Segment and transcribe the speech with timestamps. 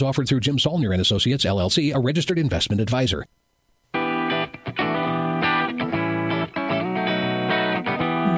[0.00, 3.26] offered through Jim Saulnier and Associates LLC, a registered investment advisor.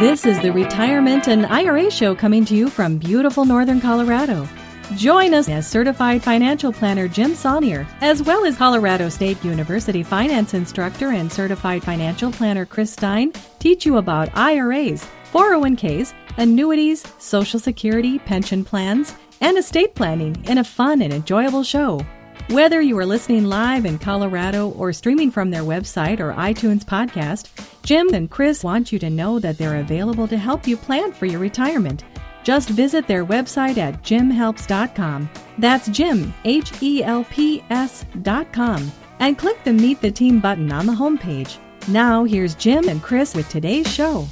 [0.00, 4.48] This is the Retirement and IRA Show coming to you from beautiful northern Colorado.
[4.96, 10.52] Join us as certified financial planner Jim Saulnier, as well as Colorado State University finance
[10.52, 18.18] instructor and certified financial planner Chris Stein, teach you about IRAs, 401ks, annuities, Social Security,
[18.18, 22.04] pension plans, and estate planning in a fun and enjoyable show.
[22.48, 27.48] Whether you are listening live in Colorado or streaming from their website or iTunes podcast,
[27.82, 31.24] Jim and Chris want you to know that they're available to help you plan for
[31.26, 32.04] your retirement.
[32.42, 35.30] Just visit their website at jimhelps.com.
[35.56, 40.84] That's Jim, H E L P S.com, and click the Meet the Team button on
[40.84, 41.56] the homepage.
[41.88, 44.26] Now, here's Jim and Chris with today's show.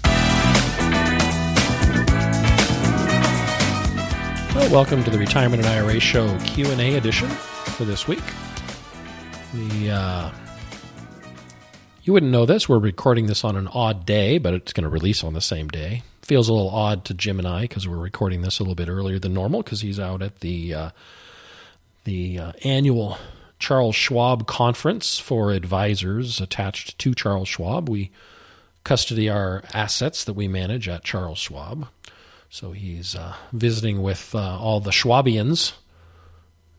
[4.54, 8.22] Well, welcome to the Retirement and IRA Show Q&A edition for this week.
[9.54, 10.30] We, uh,
[12.02, 12.68] you wouldn't know this.
[12.68, 15.68] We're recording this on an odd day, but it's going to release on the same
[15.68, 16.02] day.
[16.20, 18.90] Feels a little odd to Jim and I because we're recording this a little bit
[18.90, 20.90] earlier than normal because he's out at the uh,
[22.04, 23.16] the uh, annual
[23.58, 27.88] Charles Schwab conference for advisors attached to Charles Schwab.
[27.88, 28.10] We
[28.84, 31.88] custody our assets that we manage at Charles Schwab.
[32.52, 35.72] So he's uh, visiting with uh, all the Schwabians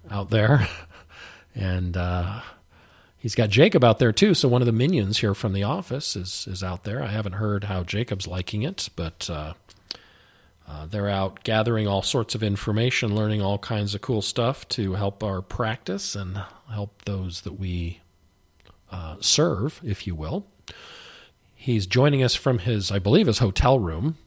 [0.08, 0.68] out there.
[1.56, 2.42] and uh,
[3.18, 4.36] he's got Jacob out there too.
[4.36, 7.02] So one of the minions here from the office is, is out there.
[7.02, 9.56] I haven't heard how Jacob's liking it, but uh,
[10.68, 14.94] uh, they're out gathering all sorts of information, learning all kinds of cool stuff to
[14.94, 16.40] help our practice and
[16.72, 18.00] help those that we
[18.92, 20.46] uh, serve, if you will.
[21.56, 24.18] He's joining us from his, I believe, his hotel room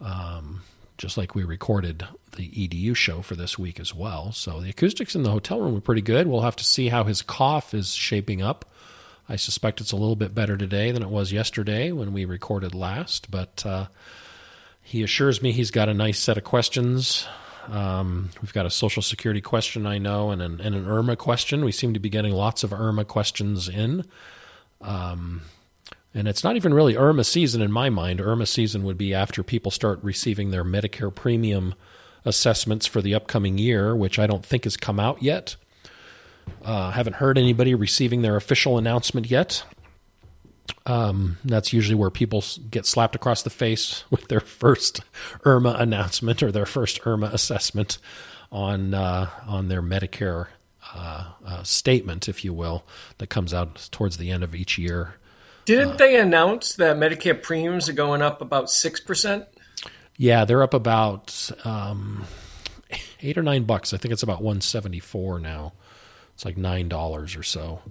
[0.00, 0.62] um,
[0.96, 4.32] just like we recorded the EDU show for this week as well.
[4.32, 6.26] So the acoustics in the hotel room were pretty good.
[6.26, 8.64] We'll have to see how his cough is shaping up.
[9.28, 12.74] I suspect it's a little bit better today than it was yesterday when we recorded
[12.74, 13.86] last, but uh,
[14.82, 17.26] he assures me he's got a nice set of questions.
[17.68, 21.64] Um, we've got a Social Security question, I know, and an, and an IRMAA question.
[21.64, 24.06] We seem to be getting lots of IRMAA questions in.
[24.80, 25.42] Um,
[26.14, 28.20] and it's not even really IRMAA season in my mind.
[28.20, 31.74] IRMAA season would be after people start receiving their Medicare premium
[32.24, 35.56] assessments for the upcoming year, which I don't think has come out yet.
[36.64, 39.64] Uh, haven't heard anybody receiving their official announcement yet.
[40.86, 45.00] Um, that's usually where people get slapped across the face with their first
[45.44, 47.98] IRMAA announcement or their first IRMAA assessment
[48.50, 50.46] on uh, on their Medicare
[50.94, 52.84] uh, uh statement, if you will,
[53.18, 55.14] that comes out towards the end of each year.
[55.68, 59.44] Didn't they announce that Medicare premiums are going up about six percent?
[60.16, 62.24] Yeah, they're up about um,
[63.20, 63.92] eight or nine bucks.
[63.92, 65.74] I think it's about one seventy four now.
[66.32, 67.82] It's like nine dollars or so.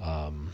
[0.00, 0.50] Um,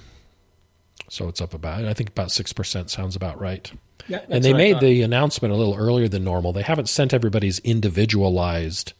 [1.11, 3.71] so it's up about I think about six percent sounds about right.
[4.09, 6.55] Yeah, and they made the announcement a little earlier than normal.
[6.55, 8.95] They haven't sent everybody's individualized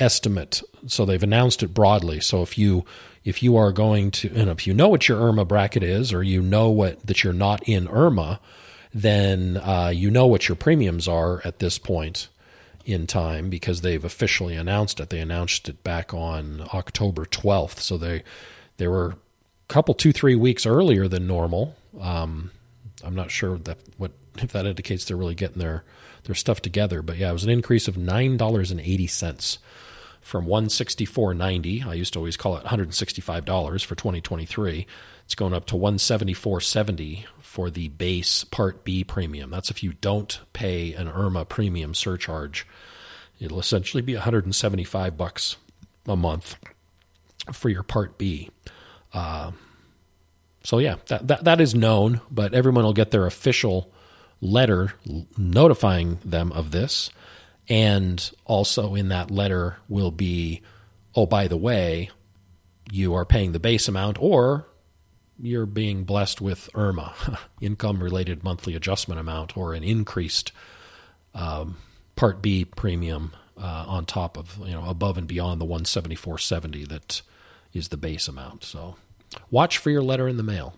[0.00, 2.18] estimate, so they've announced it broadly.
[2.18, 2.84] So if you
[3.24, 6.22] if you are going to, and if you know what your IRMAA bracket is, or
[6.22, 8.38] you know what that you're not in IRMAA,
[8.92, 12.28] then uh, you know what your premiums are at this point
[12.84, 15.10] in time because they've officially announced it.
[15.10, 18.22] They announced it back on October 12th, so they
[18.76, 21.76] they were a couple two three weeks earlier than normal.
[22.00, 22.50] Um,
[23.04, 25.84] I'm not sure that what if that indicates they're really getting their
[26.24, 29.58] their stuff together, but yeah, it was an increase of nine dollars and eighty cents
[30.22, 31.84] from 164.90.
[31.84, 34.86] I used to always call it $165 for 2023.
[35.24, 39.50] It's going up to 174.70 for the base Part B premium.
[39.50, 42.66] That's if you don't pay an IRMAA premium surcharge.
[43.40, 45.56] It'll essentially be 175 bucks
[46.06, 46.56] a month
[47.52, 48.50] for your Part B.
[49.12, 49.50] Uh,
[50.62, 53.90] so yeah, that, that that is known, but everyone will get their official
[54.40, 54.94] letter
[55.36, 57.10] notifying them of this.
[57.68, 60.62] And also in that letter will be,
[61.14, 62.10] oh, by the way,
[62.90, 64.66] you are paying the base amount or
[65.40, 70.52] you're being blessed with IRMAA, income related monthly adjustment amount, or an increased
[71.34, 71.76] um,
[72.14, 77.22] Part B premium uh, on top of you know above and beyond the 174.70 that
[77.72, 78.64] is the base amount.
[78.64, 78.96] So
[79.50, 80.74] watch for your letter in the mail.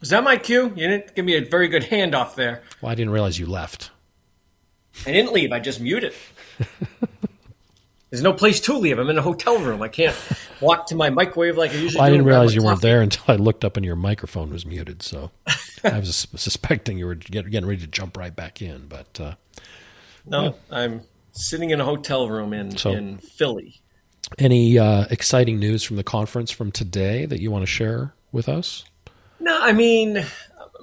[0.00, 0.72] Was that my cue?
[0.74, 2.62] You didn't give me a very good handoff there.
[2.80, 3.90] Well, I didn't realize you left.
[5.06, 5.52] I didn't leave.
[5.52, 6.12] I just muted.
[8.10, 8.98] There's no place to leave.
[8.98, 9.82] I'm in a hotel room.
[9.82, 10.16] I can't
[10.60, 13.22] walk to my microwave like I usually well, I didn't realize you weren't there until
[13.28, 15.00] I looked up and your microphone was muted.
[15.02, 15.30] So
[15.84, 18.86] I was suspecting you were getting ready to jump right back in.
[18.88, 19.34] But uh,
[20.26, 21.02] No, I'm
[21.32, 23.80] sitting in a hotel room in, So- in Philly.
[24.38, 28.48] any uh, exciting news from the conference from today that you want to share with
[28.48, 28.84] us?
[29.38, 30.26] No, I mean,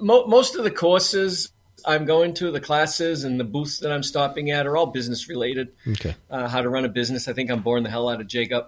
[0.00, 1.50] mo- most of the courses
[1.84, 5.28] I'm going to, the classes and the booths that I'm stopping at are all business
[5.28, 5.68] related.
[5.86, 6.14] Okay.
[6.30, 7.28] Uh, how to run a business.
[7.28, 8.66] I think I'm boring the hell out of Jacob,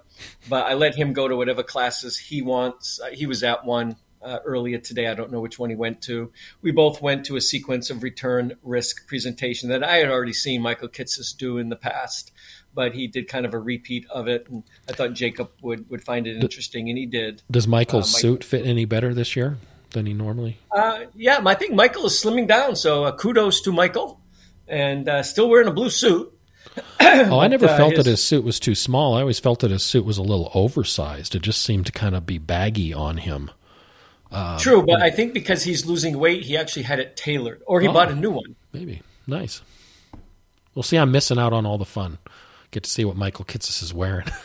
[0.48, 3.00] but I let him go to whatever classes he wants.
[3.00, 5.06] Uh, he was at one uh, earlier today.
[5.06, 6.30] I don't know which one he went to.
[6.62, 10.62] We both went to a sequence of return risk presentation that I had already seen
[10.62, 12.30] Michael Kitces do in the past,
[12.74, 16.04] but he did kind of a repeat of it, and I thought Jacob would would
[16.04, 17.42] find it interesting, and he did.
[17.50, 19.56] Does Michael's Uh, suit fit any better this year
[19.92, 20.58] than he normally?
[20.70, 24.20] Uh, yeah, I think Michael is slimming down, so uh, kudos to Michael,
[24.68, 26.32] and uh, still wearing a blue suit.
[27.00, 29.14] Oh, I never uh, felt his- that his suit was too small.
[29.14, 31.34] I always felt that his suit was a little oversized.
[31.34, 33.50] It just seemed to kind of be baggy on him.
[34.58, 37.88] True, but I think because he's losing weight, he actually had it tailored, or he
[37.88, 37.92] Oh.
[37.92, 38.54] bought a new one.
[38.72, 39.60] Maybe nice.
[40.74, 40.96] We'll see.
[40.98, 42.18] I'm missing out on all the fun.
[42.70, 44.28] Get to see what Michael Kitces is wearing.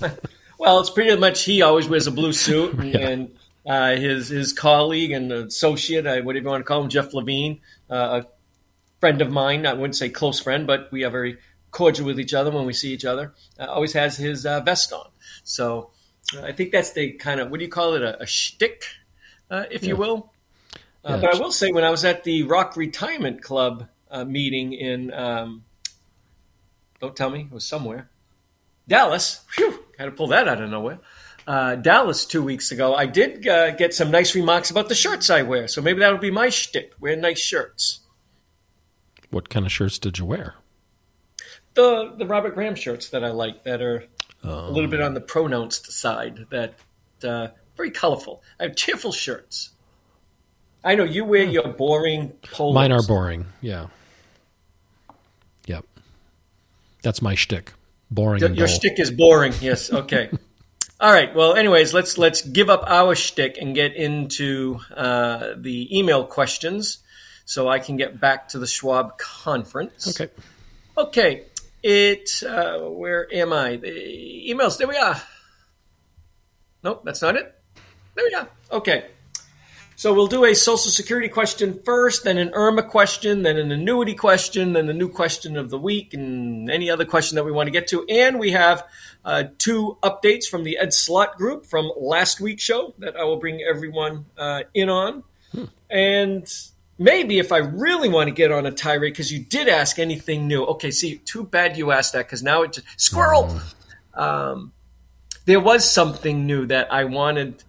[0.58, 2.98] Well, it's pretty much he always wears a blue suit, Yeah.
[3.08, 3.34] and
[3.66, 7.60] uh, his his colleague and associate, uh, whatever you want to call him, Jeff Levine,
[7.90, 8.26] uh, a
[9.00, 9.66] friend of mine.
[9.66, 11.38] I wouldn't say close friend, but we are very
[11.70, 13.32] cordial with each other when we see each other.
[13.58, 15.08] Uh, always has his uh, vest on,
[15.44, 15.90] so
[16.36, 18.84] uh, I think that's the kind of what do you call it, a, a shtick,
[19.50, 20.32] uh, if you will.
[21.04, 21.16] Uh, Yeah.
[21.20, 25.12] but I will say, when I was at the Rock Retirement Club uh, meeting in,
[25.12, 25.64] um,
[27.00, 28.08] don't tell me, it was somewhere,
[28.86, 29.44] Dallas.
[29.48, 31.00] Phew, had to pull that out of nowhere.
[31.46, 32.94] Uh, Dallas two weeks ago.
[32.94, 36.18] I did uh, get some nice remarks about the shirts I wear, so maybe that'll
[36.18, 36.92] be my shtick.
[37.00, 38.00] Wear nice shirts.
[39.30, 40.54] what kind of shirts did you wear?
[41.74, 44.04] The the Robert Graham shirts that I like that are
[44.44, 46.46] a little bit on the pronounced side.
[46.50, 46.74] That
[47.24, 48.42] uh, very colorful.
[48.60, 49.70] I have cheerful shirts.
[50.84, 52.74] I know you wear your boring polos.
[52.74, 53.46] Mine are boring.
[53.60, 53.86] Yeah.
[55.66, 55.86] Yep.
[57.02, 57.72] That's my shtick.
[58.10, 58.76] Boring Your and your dull.
[58.76, 59.54] shtick is boring.
[59.60, 59.92] Yes.
[59.92, 60.30] Okay.
[61.02, 61.34] All right.
[61.34, 66.98] Well, anyways, let's let's give up our shtick and get into uh, the email questions,
[67.44, 70.20] so I can get back to the Schwab conference.
[70.20, 70.32] Okay.
[70.96, 71.44] Okay.
[71.82, 72.44] It.
[72.46, 73.78] Uh, where am I?
[73.78, 74.78] The emails.
[74.78, 75.20] There we are.
[76.84, 77.52] Nope, that's not it.
[78.14, 78.48] There we are.
[78.70, 79.06] Okay.
[80.02, 84.14] So we'll do a Social Security question first, then an IRMAA question, then an annuity
[84.14, 87.68] question, then the new question of the week, and any other question that we want
[87.68, 88.04] to get to.
[88.08, 88.84] And we have
[89.24, 93.36] uh, two updates from the Ed Slott group from last week's show that I will
[93.36, 95.22] bring everyone uh, in on.
[95.88, 96.52] And
[96.98, 100.48] maybe if I really want to get on a tirade, because you did ask anything
[100.48, 100.64] new.
[100.64, 103.60] Okay, see, too bad you asked that because now it just, squirrel.
[104.14, 104.72] Um,
[105.44, 107.62] there was something new that I wanted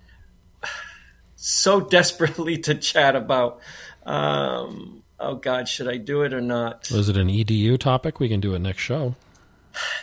[1.44, 3.60] so desperately to chat about.
[4.06, 6.90] Um, oh God, should I do it or not?
[6.92, 8.20] Was it an EDU topic?
[8.20, 9.16] We can do it next show.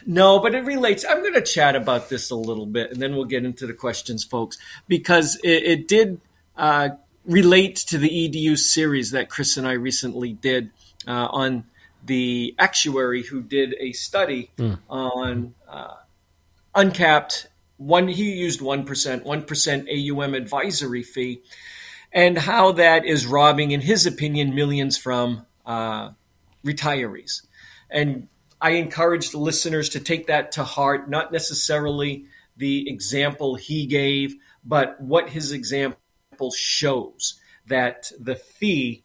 [0.05, 1.05] No, but it relates.
[1.05, 3.73] I'm going to chat about this a little bit, and then we'll get into the
[3.73, 6.21] questions, folks, because it, it did
[6.57, 6.89] uh,
[7.25, 10.71] relate to the EDU series that Chris and I recently did
[11.07, 11.67] uh, on
[12.05, 14.51] the actuary who did a study
[14.89, 15.95] on uh,
[16.75, 17.47] uncapped
[17.81, 18.09] one.
[18.09, 21.43] He used one percent, one percent AUM advisory fee,
[22.13, 26.11] and how that is robbing, in his opinion, millions from uh,
[26.65, 27.47] retirees.
[27.91, 28.29] And
[28.61, 34.35] I encourage the listeners to take that to heart, not necessarily the example he gave,
[34.63, 39.05] but what his example shows that the fee,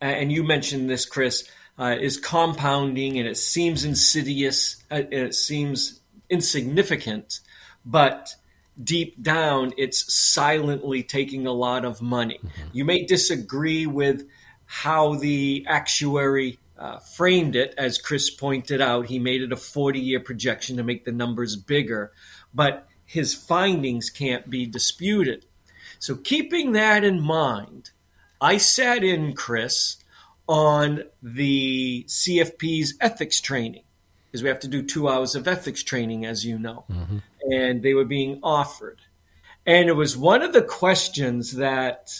[0.00, 5.34] and you mentioned this, Chris, uh, is compounding and it seems insidious, uh, and it
[5.34, 5.97] seems
[6.30, 7.40] insignificant,
[7.84, 8.34] but
[8.82, 12.38] deep down, it's silently taking a lot of money.
[12.72, 14.26] You may disagree with
[14.66, 19.06] how the actuary uh, framed it, as Chris pointed out.
[19.06, 22.12] He made it a 40 year projection to make the numbers bigger,
[22.54, 25.46] but his findings can't be disputed.
[25.98, 27.90] So, keeping that in mind,
[28.40, 29.96] I sat in, Chris,
[30.46, 33.82] on the CFP's ethics training
[34.30, 36.84] because we have to do two hours of ethics training, as you know.
[36.90, 37.18] Mm-hmm.
[37.50, 39.00] And they were being offered.
[39.66, 42.10] And it was one of the questions that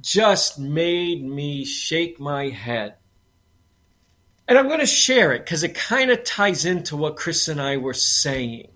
[0.00, 2.94] just made me shake my head.
[4.48, 7.60] And I'm going to share it because it kind of ties into what Chris and
[7.60, 8.68] I were saying.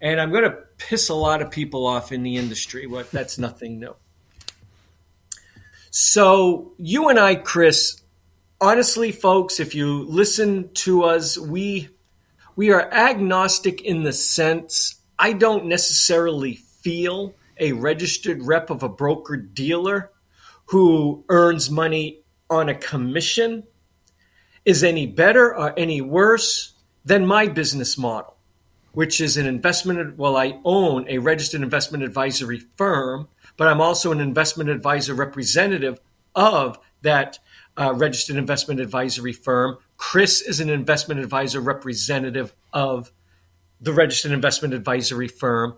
[0.00, 2.86] And I'm going to piss a lot of people off in the industry.
[2.86, 3.94] What that's nothing new.
[5.90, 8.00] So you and I, Chris,
[8.60, 11.90] honestly, folks, if you listen to us, we
[12.56, 18.88] we are agnostic in the sense I don't necessarily feel a registered rep of a
[18.88, 20.10] broker dealer
[20.66, 23.64] who earns money on a commission
[24.64, 28.36] is any better or any worse than my business model,
[28.92, 30.16] which is an investment.
[30.16, 35.98] Well, I own a registered investment advisory firm, but I'm also an investment advisor representative
[36.34, 37.38] of that
[37.76, 39.78] uh, registered investment advisory firm.
[40.00, 43.12] Chris is an investment advisor representative of
[43.82, 45.76] the registered investment advisory firm.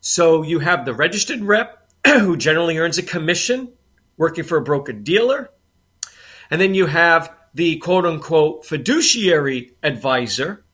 [0.00, 3.72] So you have the registered rep who generally earns a commission
[4.16, 5.50] working for a broker dealer.
[6.50, 10.64] And then you have the quote unquote fiduciary advisor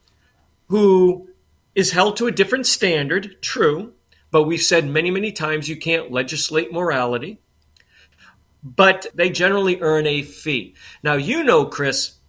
[0.69, 1.29] who
[1.75, 3.93] is held to a different standard, true,
[4.31, 7.43] but we've said many, many times you can't legislate morality.
[8.65, 10.75] But they generally earn a fee.
[11.03, 12.20] Now, you know, Chris,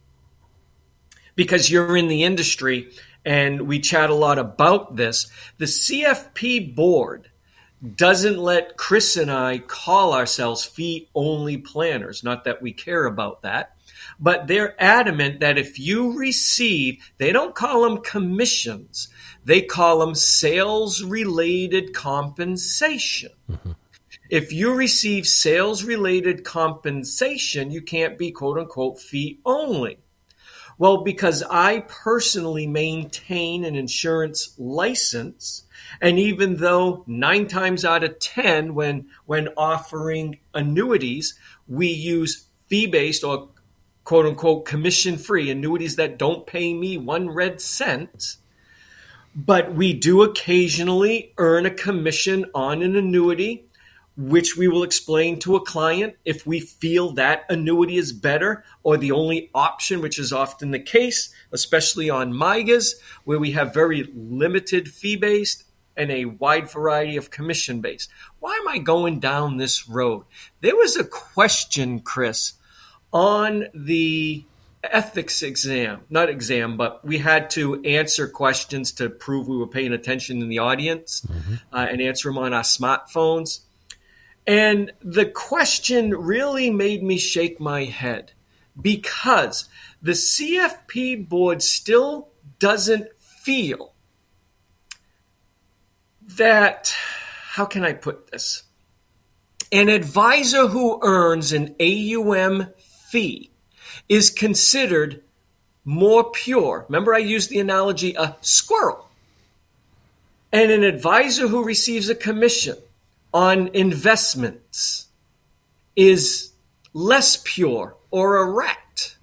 [1.42, 2.88] because you're in the industry
[3.26, 5.26] and we chat a lot about this,
[5.58, 7.32] the CFP board
[7.96, 12.24] doesn't let Chris and I call ourselves fee only planners.
[12.24, 13.76] Not that we care about that,
[14.20, 19.10] but they're adamant that if you receive, they don't call them commissions,
[19.44, 23.32] they call them sales related compensation.
[23.52, 23.72] Mm-hmm.
[24.30, 29.98] If you receive sales related compensation, you can't be quote unquote fee only.
[30.82, 35.66] Well, because I personally maintain an insurance license,
[36.02, 42.88] and even though nine times out of 10, when, when offering annuities, we use fee
[42.88, 43.50] based or
[44.06, 48.38] quote unquote commission free annuities that don't pay me one red cent.
[49.36, 53.68] But we do occasionally earn a commission on an annuity,
[54.18, 58.98] which we will explain to a client if we feel that annuity is better or
[58.98, 64.12] the only option, which is often the case, especially on MYGAs, where we have very
[64.14, 65.64] limited fee based
[65.96, 68.10] and a wide variety of commission based.
[68.40, 70.26] Why am I going down this road?
[70.62, 72.54] There was a question, Chris,
[73.14, 74.46] on the
[74.84, 79.94] ethics exam, not exam, but we had to answer questions to prove we were paying
[79.94, 81.56] attention in the audience mm-hmm.
[81.72, 83.62] uh, and answer them on our smartphones.
[84.48, 88.34] And the question really made me shake my head
[88.80, 89.70] because
[90.02, 92.30] the CFP board still
[92.60, 93.94] doesn't feel
[96.38, 96.96] that,
[97.52, 98.64] how can I put this?
[99.72, 103.52] An advisor who earns an AUM fee
[104.10, 105.22] is considered
[105.86, 106.86] more pure.
[106.90, 109.10] Remember, I used the analogy a squirrel.
[110.52, 112.78] And an advisor who receives a commission
[113.34, 115.08] on investments
[115.96, 116.52] is
[116.94, 119.18] less pure or erect.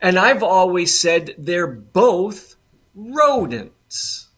[0.00, 2.56] And I've always said they're both
[2.94, 4.28] rodents.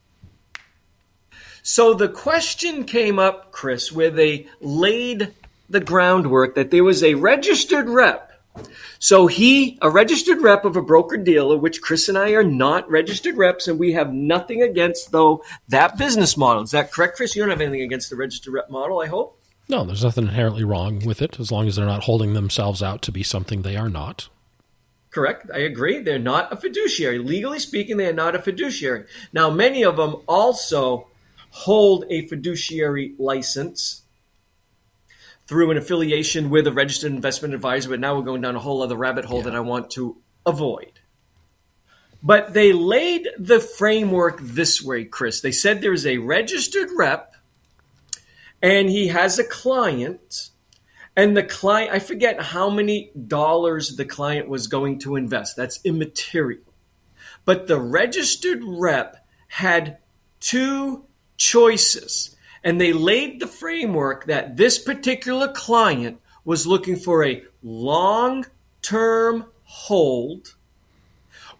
[1.62, 5.34] So the question came up, Chris, where they laid
[5.68, 8.25] the groundwork that there was a registered rep
[8.98, 12.90] so he, a registered rep of a broker dealer, which Chris and I are not
[12.90, 16.62] registered reps, and we have nothing against though that business model.
[16.62, 17.36] Is that correct, Chris?
[17.36, 19.40] You don't have anything against the registered rep model, I hope.
[19.68, 23.02] No, there's nothing inherently wrong with it as long as they're not holding themselves out
[23.02, 24.28] to be something they are not.
[25.10, 25.50] Correct.
[25.52, 26.00] I agree.
[26.00, 27.18] They're not a fiduciary.
[27.18, 29.06] Legally speaking, they are not a fiduciary.
[29.32, 31.08] Now, many of them also
[31.50, 34.02] hold a fiduciary license
[35.46, 38.82] through an affiliation with a registered investment advisor, but now we're going down a whole
[38.82, 39.44] other rabbit hole yeah.
[39.44, 41.00] that I want to avoid.
[42.22, 45.40] But they laid the framework this way, Chris.
[45.40, 47.36] They said there's a registered rep
[48.62, 50.50] and he has a client,
[51.14, 55.56] and the client, I forget how many dollars the client was going to invest.
[55.56, 56.62] That's immaterial.
[57.44, 59.98] But the registered rep had
[60.40, 61.04] two
[61.36, 62.34] choices
[62.66, 68.44] and they laid the framework that this particular client was looking for a long
[68.82, 70.56] term hold,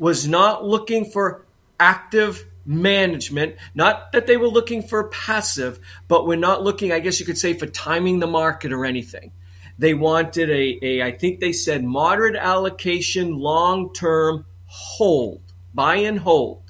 [0.01, 1.47] was not looking for
[1.79, 3.55] active management.
[3.73, 7.39] Not that they were looking for passive, but we're not looking, I guess you could
[7.39, 9.31] say, for timing the market or anything.
[9.79, 16.19] They wanted a, a I think they said moderate allocation, long term hold, buy and
[16.19, 16.66] hold.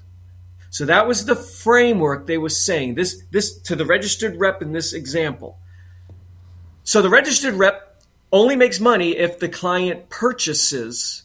[0.76, 2.96] So that was the framework they were saying.
[2.96, 5.56] This this to the registered rep in this example.
[6.84, 11.22] So the registered rep only makes money if the client purchases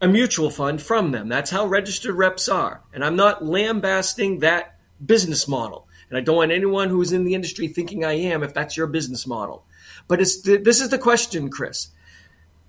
[0.00, 1.28] a mutual fund from them.
[1.28, 2.82] That's how registered reps are.
[2.94, 5.88] And I'm not lambasting that business model.
[6.08, 8.86] And I don't want anyone who's in the industry thinking I am if that's your
[8.86, 9.64] business model.
[10.06, 11.88] But it's this is the question, Chris.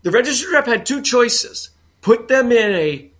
[0.01, 1.69] The registered rep had two choices
[2.01, 3.12] put them in a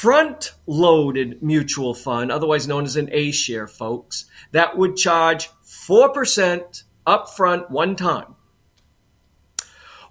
[0.00, 6.84] front loaded mutual fund, otherwise known as an A share, folks, that would charge 4%
[7.06, 8.34] upfront one time.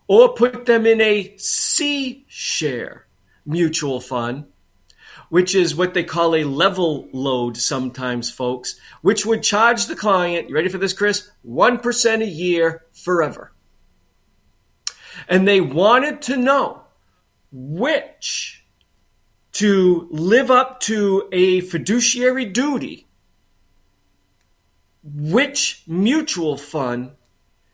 [0.08, 3.08] Or put them in a C share
[3.48, 4.46] mutual fund,
[5.29, 10.50] which is what they call a level load sometimes, folks, which would charge the client,
[10.50, 11.31] you ready for this, Chris?
[11.43, 13.53] 1% a year forever.
[15.27, 16.84] And they wanted to know
[17.51, 18.58] which
[19.59, 23.05] to live up to a fiduciary duty,
[25.03, 27.11] which mutual fund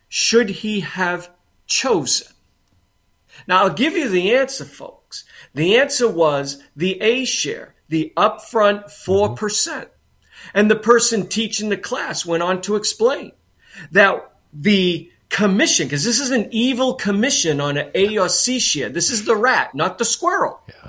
[0.07, 1.29] should he have
[1.67, 2.33] chosen?
[3.47, 5.25] Now, I'll give you the answer, folks.
[5.53, 9.05] The answer was the A share, the upfront 4%.
[9.05, 9.35] Mm-hmm.
[9.35, 9.89] percent
[10.55, 13.31] And the person teaching the class went on to explain
[13.91, 18.89] that the commission, because this is an evil commission on an A or C share.
[18.89, 20.61] This is the rat, not the squirrel.
[20.67, 20.84] Yeah.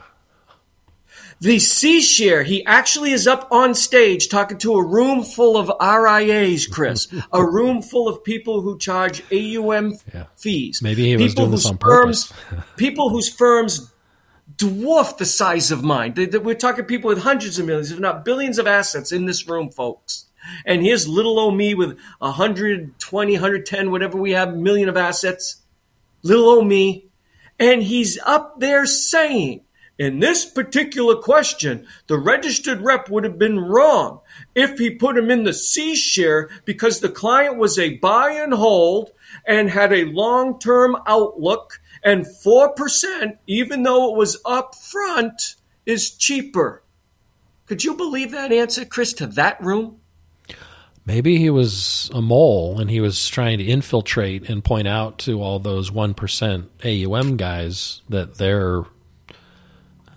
[1.40, 5.70] The C share, he actually is up on stage talking to a room full of
[5.80, 10.24] RIAs, Chris, a room full of people who charge AUM yeah.
[10.36, 10.80] fees.
[10.82, 12.32] Maybe he was doing this on purpose.
[12.32, 13.92] Firms, people whose firms
[14.56, 16.14] dwarf the size of mine.
[16.16, 19.70] We're talking people with hundreds of millions, if not billions of assets in this room,
[19.70, 20.26] folks.
[20.64, 25.56] And here's little old me with 120, 110, whatever we have, million of assets.
[26.22, 27.08] Little old me.
[27.58, 29.62] And he's up there saying,
[29.98, 34.20] in this particular question, the registered rep would have been wrong
[34.54, 38.52] if he put him in the C share because the client was a buy and
[38.52, 39.12] hold
[39.46, 41.80] and had a long term outlook.
[42.04, 46.82] And 4%, even though it was up front, is cheaper.
[47.64, 50.00] Could you believe that answer, Chris, to that room?
[51.06, 55.40] Maybe he was a mole and he was trying to infiltrate and point out to
[55.40, 58.84] all those 1% AUM guys that their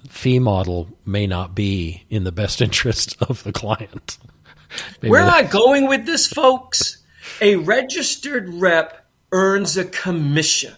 [0.10, 4.18] fee model may not be in the best interest of the client.
[5.04, 6.98] Am I going with this, folks?
[7.42, 10.76] A registered rep earns a commission.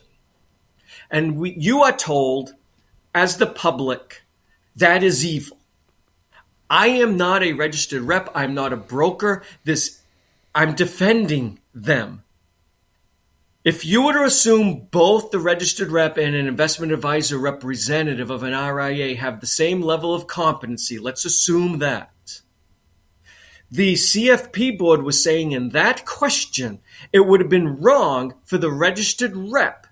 [1.10, 2.54] And we, you are told,
[3.14, 4.24] as the public,
[4.76, 5.58] that is evil.
[6.70, 8.30] I am not a registered rep.
[8.34, 9.44] I'm not a broker.
[9.66, 10.02] This
[10.56, 12.24] I'm defending them.
[13.64, 18.42] If you were to assume both the registered rep and an investment advisor representative of
[18.42, 22.42] an RIA have the same level of competency, let's assume that.
[23.70, 26.80] The CFP board was saying in that question,
[27.14, 29.86] it would have been wrong for the registered rep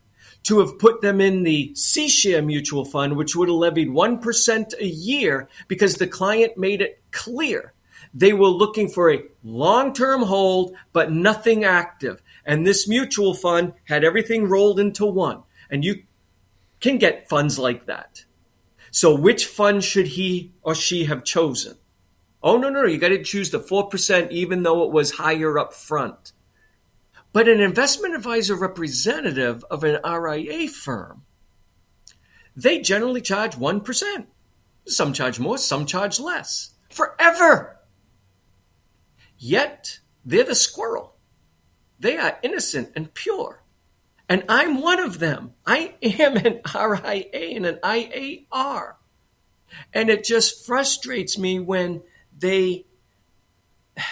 [0.44, 4.80] to have put them in the C share mutual fund, which would have levied 1%
[4.80, 7.74] a year because the client made it clear
[8.14, 12.22] they were looking for a long term hold, but nothing active.
[12.50, 15.44] And this mutual fund had everything rolled into one.
[15.70, 16.02] And you
[16.80, 18.26] can get funds like that.
[18.90, 21.78] So, which fund should he or she have chosen?
[22.42, 22.88] Oh, no, no, no.
[22.88, 26.32] You got to choose the 4%, even though it was higher up front.
[27.34, 31.26] But an investment advisor representative of an RIA firm,
[32.56, 34.26] they generally charge 1%.
[34.88, 36.72] Some charge more, some charge less.
[36.90, 37.78] Forever.
[39.38, 41.14] Yet they're the squirrel.
[42.00, 43.64] They are innocent and pure.
[44.28, 45.54] And I'm one of them.
[45.66, 48.94] I am an RIA and an IAR.
[49.94, 52.02] And it just frustrates me when
[52.38, 52.86] they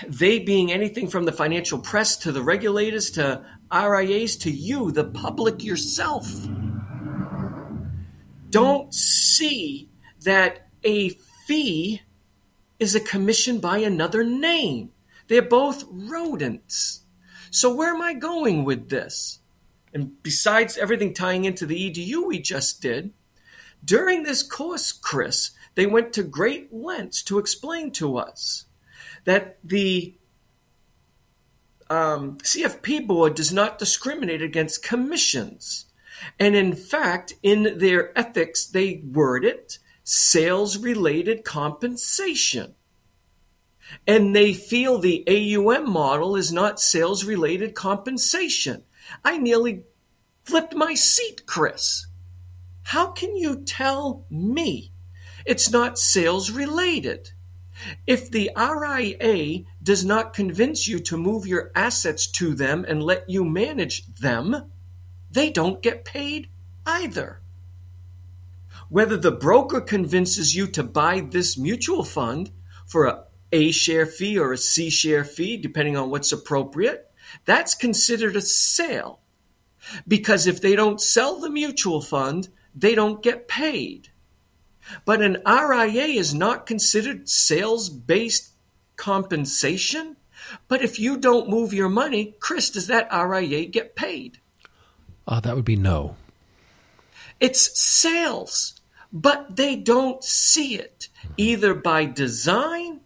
[0.07, 5.05] they being anything from the financial press to the regulators to RIAs to you, the
[5.05, 6.29] public yourself,
[8.49, 9.89] don't see
[10.21, 11.09] that a
[11.47, 12.01] fee
[12.79, 14.91] is a commission by another name.
[15.27, 17.01] They're both rodents.
[17.57, 19.39] So where am I going with this?
[19.91, 23.13] And besides everything tying into the EDU we just did,
[23.83, 28.65] during this course, Chris, they went to great lengths to explain to us
[29.23, 30.13] that the
[31.89, 35.87] um, CFP board does not discriminate against commissions.
[36.39, 42.75] And in fact, in their ethics, they word it sales related compensation
[44.05, 48.83] and they feel the AUM model is not sales related compensation.
[49.23, 49.83] I nearly
[50.43, 52.07] flipped my seat, Chris.
[52.83, 54.91] How can you tell me
[55.45, 57.31] it's not sales related?
[58.07, 63.29] If the RIA does not convince you to move your assets to them and let
[63.29, 64.71] you manage them,
[65.29, 66.49] they don't get paid
[66.85, 67.41] either.
[68.89, 72.51] whether the broker convinces you to buy this mutual fund
[72.85, 77.11] for a A share fee or a C share fee, depending on what's appropriate,
[77.45, 79.19] that's considered a sale.
[80.07, 84.09] Because if they don't sell the mutual fund, they don't get paid.
[85.05, 88.51] But an RIA is not considered sales based
[88.95, 90.17] compensation.
[90.67, 94.39] But if you don't move your money, Chris, does that RIA get paid?
[95.27, 96.15] Uh, that would be no.
[97.39, 98.79] It's sales,
[99.11, 103.01] but they don't see it either by design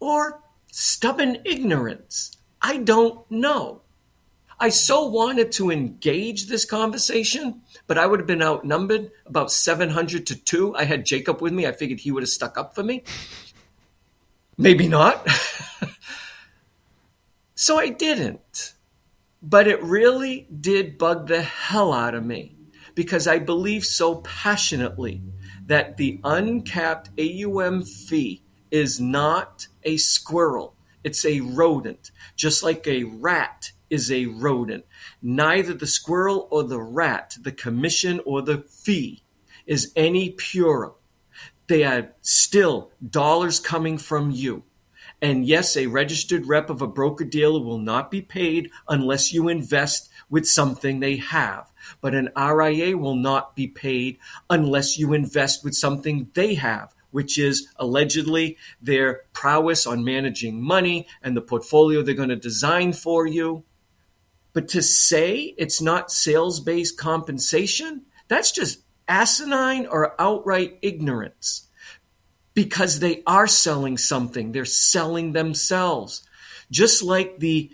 [0.00, 2.36] or stubborn ignorance.
[2.60, 3.82] I don't know.
[4.62, 10.26] I so wanted to engage this conversation, but I would have been outnumbered about 700
[10.26, 10.76] to 2.
[10.76, 11.66] I had Jacob with me.
[11.66, 13.02] I figured he would have stuck up for me.
[14.58, 15.26] Maybe not.
[17.54, 18.74] so I didn't.
[19.42, 22.56] But it really did bug the hell out of me
[22.94, 25.22] because I believe so passionately
[25.64, 33.04] that the uncapped AUM fee is not a squirrel, it's a rodent, just like a
[33.04, 34.84] rat is a rodent.
[35.20, 39.22] Neither the squirrel or the rat, the commission or the fee,
[39.66, 40.92] is any purer.
[41.66, 44.64] They are still dollars coming from you.
[45.22, 49.48] And yes, a registered rep of a broker dealer will not be paid unless you
[49.48, 51.70] invest with something they have.
[52.00, 57.38] But an RIA will not be paid unless you invest with something they have, which
[57.38, 63.26] is allegedly their prowess on managing money and the portfolio they're going to design for
[63.26, 63.64] you.
[64.52, 71.68] But to say it's not sales based compensation, that's just asinine or outright ignorance
[72.54, 74.52] because they are selling something.
[74.52, 76.22] They're selling themselves.
[76.70, 77.70] Just like the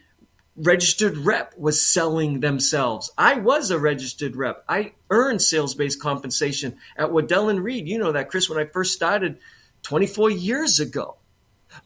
[0.56, 3.10] registered rep was selling themselves.
[3.16, 4.64] I was a registered rep.
[4.68, 7.88] I earned sales based compensation at Waddell and Reed.
[7.88, 9.38] You know that, Chris, when I first started
[9.82, 11.16] 24 years ago.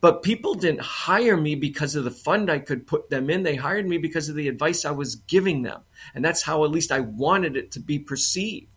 [0.00, 3.42] But people didn't hire me because of the fund I could put them in.
[3.42, 5.80] They hired me because of the advice I was giving them.
[6.14, 8.68] And that's how at least I wanted it to be perceived.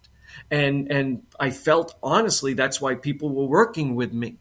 [0.50, 4.38] And and I felt honestly that's why people were working with me.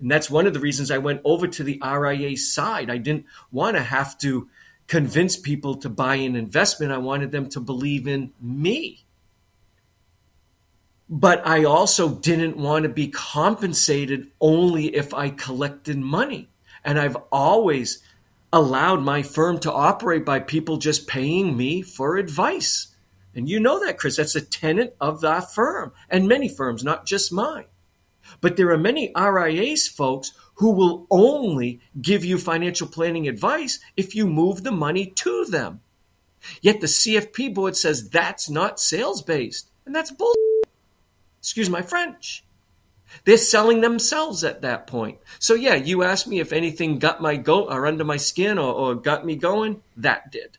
[0.00, 2.88] And that's one of the reasons I went over to the RIA side.
[2.88, 4.48] I didn't want to have to
[4.90, 6.92] convince people to buy an investment.
[6.92, 9.04] I wanted them to believe in me
[11.10, 16.48] but I also didn't want to be compensated only if I collected money.
[16.84, 18.00] And I've always
[18.52, 22.94] allowed my firm to operate by people just paying me for advice.
[23.34, 24.16] And you know that, Chris.
[24.16, 27.66] That's a tenet of that firm and many firms, not just mine.
[28.40, 34.14] But there are many RIAs, folks, who will only give you financial planning advice if
[34.14, 35.80] you move the money to them.
[36.60, 39.70] Yet the CFP board says that's not sales based.
[39.86, 40.34] And that's bull.
[41.38, 42.44] Excuse my French.
[43.24, 45.16] They're selling themselves at that point.
[45.38, 48.74] So yeah, you asked me if anything got my goat or under my skin or,
[48.74, 49.80] or got me going.
[49.96, 50.58] That did.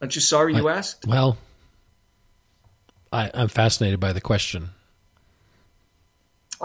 [0.00, 1.06] Aren't you sorry you asked?
[1.06, 1.38] Well,
[3.12, 4.70] I, I'm fascinated by the question.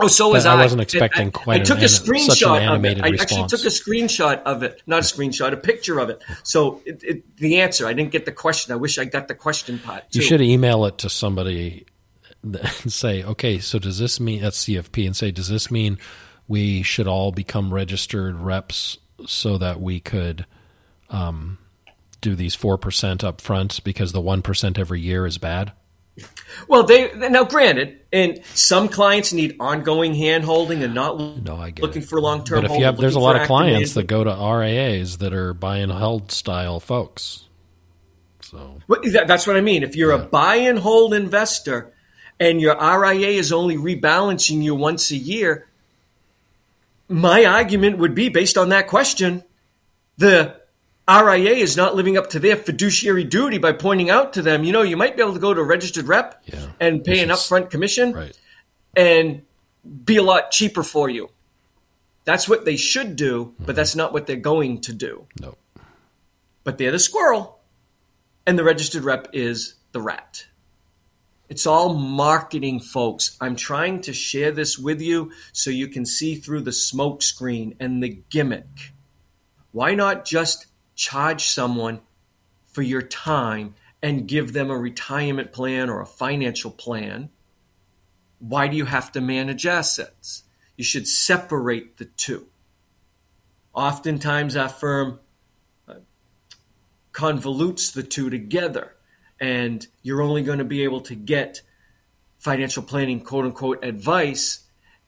[0.01, 0.53] Oh, so was I.
[0.53, 3.01] I wasn't expecting I, quite I took an, a screenshot an of it.
[3.01, 3.21] I response.
[3.21, 6.23] actually took a screenshot of it, not a screenshot, a picture of it.
[6.43, 8.73] So it, it, the answer, I didn't get the question.
[8.73, 10.09] I wish I got the question part.
[10.11, 10.19] Too.
[10.19, 11.85] You should email it to somebody
[12.43, 15.97] and say, okay, so does this mean that's CFP and say, does this mean
[16.47, 20.45] we should all become registered reps so that we could
[21.09, 21.57] um,
[22.21, 25.73] do these four percent up front because the one percent every year is bad?
[26.67, 31.69] Well, they now granted, and some clients need ongoing hand holding and not no, I
[31.71, 32.07] get looking it.
[32.07, 32.61] for long term.
[32.61, 35.53] But if you have, there's a lot of clients that go to RIAs that are
[35.53, 37.45] buy and hold style folks.
[38.41, 39.83] So that's what I mean.
[39.83, 40.23] If you're yeah.
[40.23, 41.93] a buy and hold investor
[42.39, 45.67] and your RIA is only rebalancing you once a year,
[47.07, 49.43] my argument would be based on that question,
[50.17, 50.58] the
[51.09, 54.71] RIA is not living up to their fiduciary duty by pointing out to them, you
[54.71, 56.67] know, you might be able to go to a registered rep yeah.
[56.79, 58.37] and pay an upfront commission right.
[58.95, 59.41] and
[60.05, 61.29] be a lot cheaper for you.
[62.25, 63.65] That's what they should do, mm-hmm.
[63.65, 65.25] but that's not what they're going to do.
[65.39, 65.55] No.
[66.63, 67.59] But they're the squirrel,
[68.45, 70.45] and the registered rep is the rat.
[71.47, 73.35] It's all marketing, folks.
[73.41, 77.73] I'm trying to share this with you so you can see through the smoke screen
[77.79, 78.93] and the gimmick.
[79.71, 80.67] Why not just
[80.99, 82.01] charge someone
[82.67, 87.29] for your time and give them a retirement plan or a financial plan?
[88.39, 90.43] Why do you have to manage assets?
[90.75, 92.47] You should separate the two.
[93.73, 95.19] Oftentimes, our firm
[95.87, 95.95] uh,
[97.13, 98.93] convolutes the two together
[99.39, 101.61] and you're only going to be able to get
[102.39, 104.65] financial planning, quote unquote, advice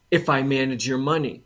[0.10, 1.44] if I manage your money.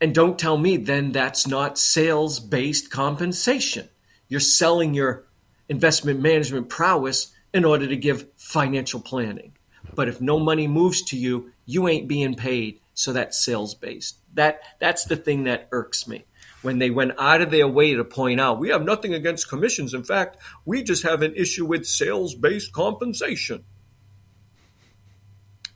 [0.00, 3.88] And don't tell me then that's not sales based compensation.
[4.28, 5.26] You're selling your
[5.68, 9.56] investment management prowess in order to give financial planning.
[9.94, 12.80] But if no money moves to you, you ain't being paid.
[12.94, 14.18] So that's sales based.
[14.34, 16.24] That that's the thing that irks me.
[16.62, 19.94] When they went out of their way to point out, we have nothing against commissions.
[19.94, 20.36] In fact,
[20.66, 23.64] we just have an issue with sales based compensation.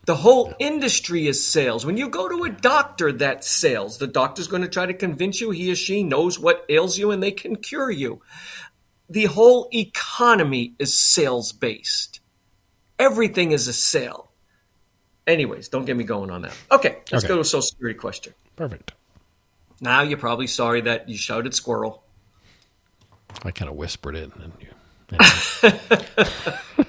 [0.06, 1.86] The whole industry is sales.
[1.86, 3.98] When you go to a doctor, that's sales.
[3.98, 7.10] The doctor's going to try to convince you he or she knows what ails you
[7.10, 8.20] and they can cure you.
[9.08, 12.20] The whole economy is sales based.
[12.98, 14.30] Everything is a sale.
[15.26, 16.54] Anyways, don't get me going on that.
[16.70, 17.28] Okay, let's Okay.
[17.28, 18.34] go to a Social Security question.
[18.56, 18.92] Perfect.
[19.80, 22.02] Now you're probably sorry that you shouted squirrel.
[23.42, 24.68] I kind of whispered it, and then you.
[25.68, 26.86] anyway.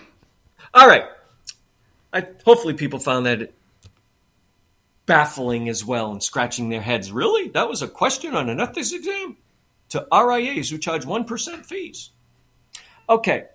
[0.74, 1.06] All right.
[2.16, 3.52] I, hopefully, people found that
[5.06, 7.12] baffling as well and scratching their heads.
[7.12, 7.50] Really?
[7.50, 9.38] That was a question on an ethics exam?
[9.90, 12.10] To RIAs who charge 1% fees.
[13.10, 13.46] Okay.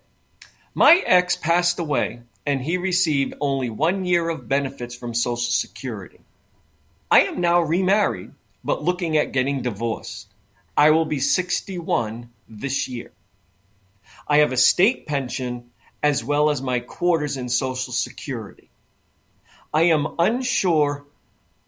[0.73, 6.21] My ex passed away and he received only one year of benefits from Social Security.
[7.09, 8.31] I am now remarried,
[8.63, 10.33] but looking at getting divorced.
[10.77, 13.11] I will be 61 this year.
[14.27, 15.70] I have a state pension
[16.03, 18.69] as well as my quarters in Social Security.
[19.73, 21.05] I am unsure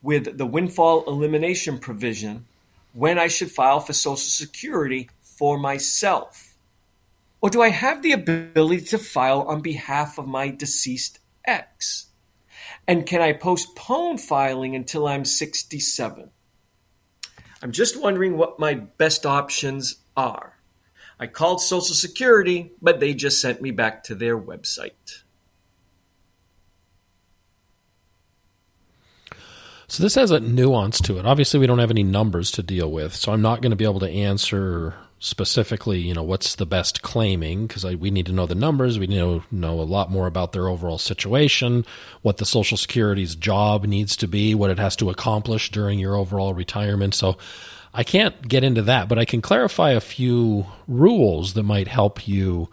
[0.01, 2.45] with the windfall elimination provision
[2.93, 6.55] when I should file for Social Security for myself.
[7.41, 12.07] Or do I have the ability to file on behalf of my deceased ex?
[12.87, 16.29] And can I postpone filing until I'm 67?
[17.61, 20.52] I'm just wondering what my best options are.
[21.19, 25.23] I called Social Security, but they just sent me back to their website.
[29.87, 31.25] So this has a nuance to it.
[31.25, 33.83] Obviously, we don't have any numbers to deal with, so I'm not going to be
[33.83, 35.99] able to answer specifically.
[35.99, 38.97] You know, what's the best claiming because we need to know the numbers.
[38.97, 41.85] We need to know a lot more about their overall situation,
[42.23, 46.15] what the Social Security's job needs to be, what it has to accomplish during your
[46.15, 47.13] overall retirement.
[47.13, 47.37] So.
[47.93, 52.27] I can't get into that, but I can clarify a few rules that might help
[52.27, 52.69] you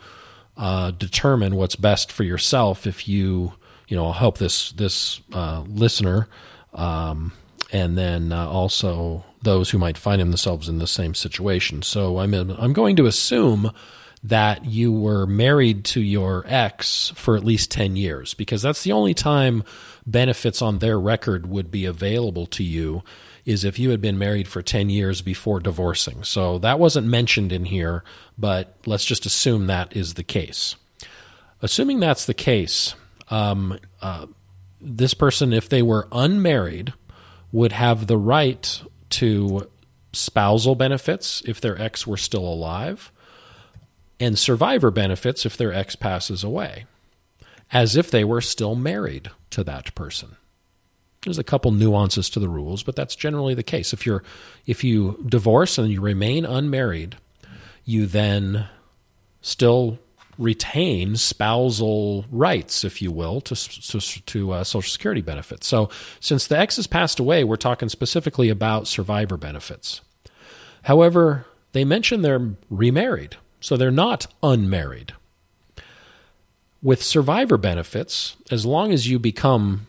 [0.57, 2.87] uh, determine what's best for yourself.
[2.87, 3.53] If you,
[3.89, 6.29] you know, help this this uh, listener,
[6.73, 7.33] um,
[7.73, 11.83] and then uh, also those who might find themselves in the same situation.
[11.83, 13.73] So I'm I'm going to assume
[14.23, 18.93] that you were married to your ex for at least 10 years because that's the
[18.93, 19.65] only time
[20.07, 23.03] benefits on their record would be available to you
[23.51, 26.23] is if you had been married for 10 years before divorcing.
[26.23, 28.05] So that wasn't mentioned in here,
[28.39, 30.77] but let's just assume that is the case.
[31.61, 32.95] Assuming that's the case,
[33.29, 34.27] um, uh,
[34.81, 36.93] this person, if they were unmarried,
[37.51, 39.69] would have the right to
[40.13, 43.11] spousal benefits if their ex were still alive,
[44.21, 46.87] and survivor benefits if their ex passes away,
[47.73, 50.37] as if they were still married to that person.
[51.23, 53.93] There's a couple nuances to the rules, but that's generally the case.
[53.93, 54.23] If you're
[54.67, 57.17] if you divorce and you remain unmarried,
[57.85, 58.69] you then
[59.43, 59.99] still
[60.39, 65.67] retain spousal rights, if you will, to to, to uh, Social Security benefits.
[65.67, 70.01] So, since the ex has passed away, we're talking specifically about survivor benefits.
[70.85, 75.13] However, they mention they're remarried, so they're not unmarried.
[76.83, 79.87] With survivor benefits, as long as you become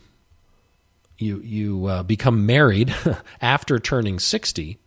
[1.21, 2.93] you you uh, become married
[3.41, 4.77] after turning 60,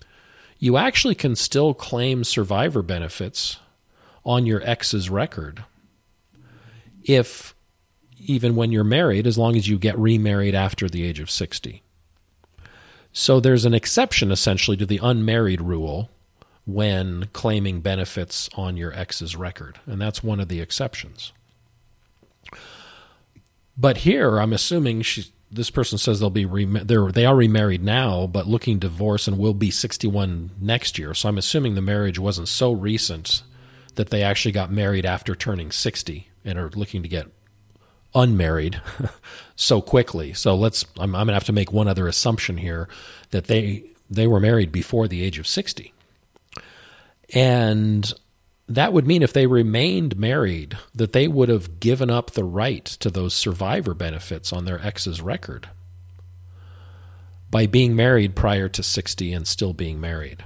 [0.59, 3.59] you actually can still claim survivor benefits
[4.25, 5.65] on your ex's record.
[7.03, 7.55] If
[8.19, 11.83] even when you're married, as long as you get remarried after the age of 60.
[13.13, 16.11] So there's an exception essentially to the unmarried rule
[16.67, 21.33] when claiming benefits on your ex's record, and that's one of the exceptions.
[23.77, 27.83] But here, I'm assuming she's this person says they'll be rem- they're they are remarried
[27.83, 31.15] now, but looking divorce and will be 61 next year.
[31.15, 33.43] So I'm assuming the marriage wasn't so recent
[33.95, 37.29] that they actually got married after turning 60 and are looking to get
[38.15, 38.81] unmarried
[39.57, 40.33] so quickly.
[40.33, 42.89] So let's I'm, I'm to have to make one other assumption here
[43.31, 45.93] that they they were married before the age of 60.
[47.33, 48.13] And
[48.69, 52.85] that would mean if they remained married, that they would have given up the right
[52.85, 55.69] to those survivor benefits on their ex's record
[57.51, 60.45] by being married prior to 60 and still being married.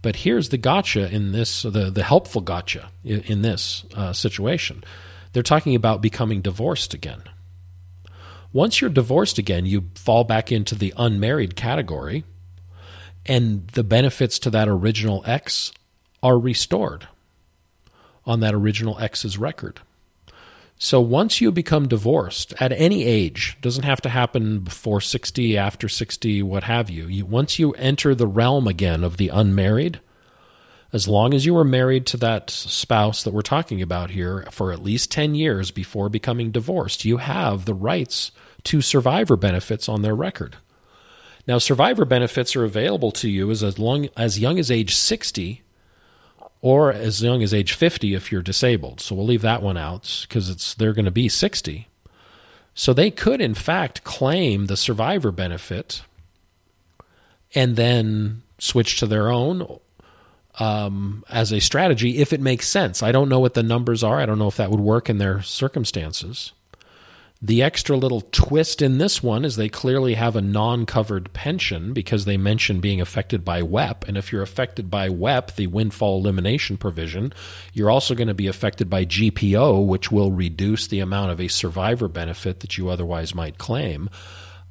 [0.00, 4.82] But here's the gotcha in this, the, the helpful gotcha in, in this uh, situation.
[5.32, 7.24] They're talking about becoming divorced again.
[8.52, 12.24] Once you're divorced again, you fall back into the unmarried category,
[13.26, 15.72] and the benefits to that original ex
[16.22, 17.06] are restored
[18.30, 19.80] on that original ex's record.
[20.78, 25.88] So once you become divorced at any age, doesn't have to happen before 60, after
[25.88, 27.06] 60, what have you.
[27.06, 27.26] you.
[27.26, 30.00] Once you enter the realm again of the unmarried,
[30.92, 34.72] as long as you were married to that spouse that we're talking about here for
[34.72, 38.32] at least 10 years before becoming divorced, you have the rights
[38.64, 40.56] to survivor benefits on their record.
[41.46, 45.62] Now, survivor benefits are available to you as, as long as young as age 60
[46.62, 49.00] or as young as age 50 if you're disabled.
[49.00, 51.88] So we'll leave that one out because it's they're going to be 60.
[52.74, 56.02] So they could in fact claim the survivor benefit
[57.54, 59.80] and then switch to their own
[60.58, 63.02] um, as a strategy if it makes sense.
[63.02, 64.20] I don't know what the numbers are.
[64.20, 66.52] I don't know if that would work in their circumstances.
[67.42, 71.94] The extra little twist in this one is they clearly have a non covered pension
[71.94, 74.06] because they mention being affected by WEP.
[74.06, 77.32] And if you're affected by WEP, the windfall elimination provision,
[77.72, 81.48] you're also going to be affected by GPO, which will reduce the amount of a
[81.48, 84.10] survivor benefit that you otherwise might claim.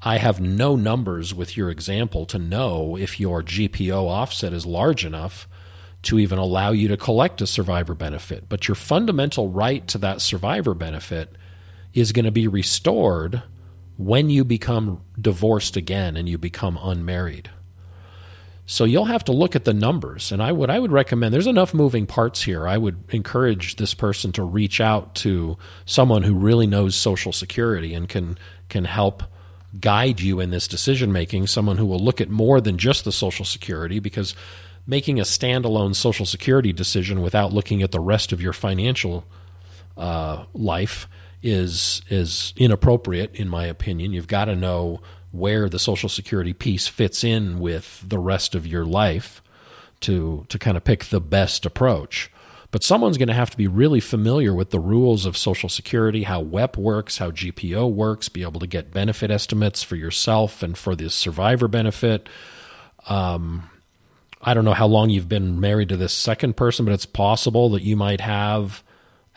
[0.04, 5.04] I have no numbers with your example to know if your GPO offset is large
[5.06, 5.48] enough
[6.04, 8.48] to even allow you to collect a survivor benefit.
[8.48, 11.36] But your fundamental right to that survivor benefit
[11.94, 13.44] is going to be restored
[13.98, 17.50] when you become divorced again and you become unmarried.
[18.66, 20.32] So you'll have to look at the numbers.
[20.32, 22.68] And I would I would recommend there's enough moving parts here.
[22.68, 27.96] I would encourage this person to reach out to someone who really knows social security
[27.96, 28.38] and can
[28.70, 29.24] can help
[29.80, 33.12] guide you in this decision making, someone who will look at more than just the
[33.12, 34.36] social security because
[34.86, 39.26] making a standalone social security decision without looking at the rest of your financial
[39.98, 41.08] uh, life
[41.42, 44.14] is is inappropriate in my opinion.
[44.14, 48.68] You've got to know where the social security piece fits in with the rest of
[48.68, 49.42] your life
[50.02, 52.32] to to kind of pick the best approach.
[52.72, 56.22] But someone's going to have to be really familiar with the rules of Social Security,
[56.22, 60.78] how WEP works, how GPO works, be able to get benefit estimates for yourself and
[60.78, 62.30] for the survivor benefit.
[63.08, 63.72] Um,
[64.40, 67.70] I don't know how long you've been married to this second person, but it's possible
[67.70, 68.84] that you might have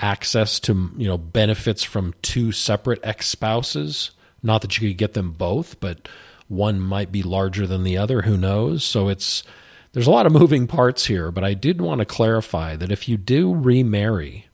[0.02, 4.10] access to you know benefits from two separate ex spouses.
[4.42, 6.08] Not that you could get them both, but
[6.48, 8.22] one might be larger than the other.
[8.22, 8.84] Who knows?
[8.84, 9.44] So it's
[9.92, 11.30] there's a lot of moving parts here.
[11.30, 14.48] But I did want to clarify that if you do remarry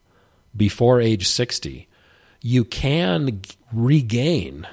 [0.57, 1.89] before age 60,
[2.43, 3.41] you can
[3.73, 4.67] regain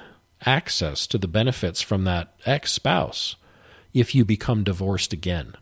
[0.44, 3.36] access to the benefits from that ex spouse
[3.94, 5.54] if you become divorced again.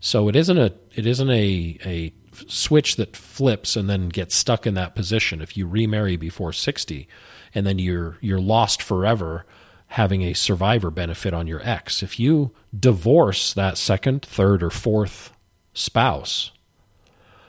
[0.00, 2.12] So it isn't a it isn't a a
[2.48, 5.40] switch that flips and then gets stuck in that position.
[5.40, 7.08] If you remarry before 60
[7.54, 9.46] and then you're you're lost forever
[9.88, 12.02] having a survivor benefit on your ex.
[12.02, 15.32] If you divorce that second, third or fourth
[15.72, 16.50] spouse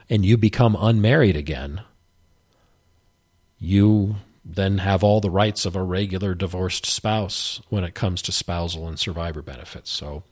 [0.10, 1.82] and you become unmarried again,
[3.58, 8.32] you then have all the rights of a regular divorced spouse when it comes to
[8.32, 9.90] spousal and survivor benefits.
[9.90, 10.24] So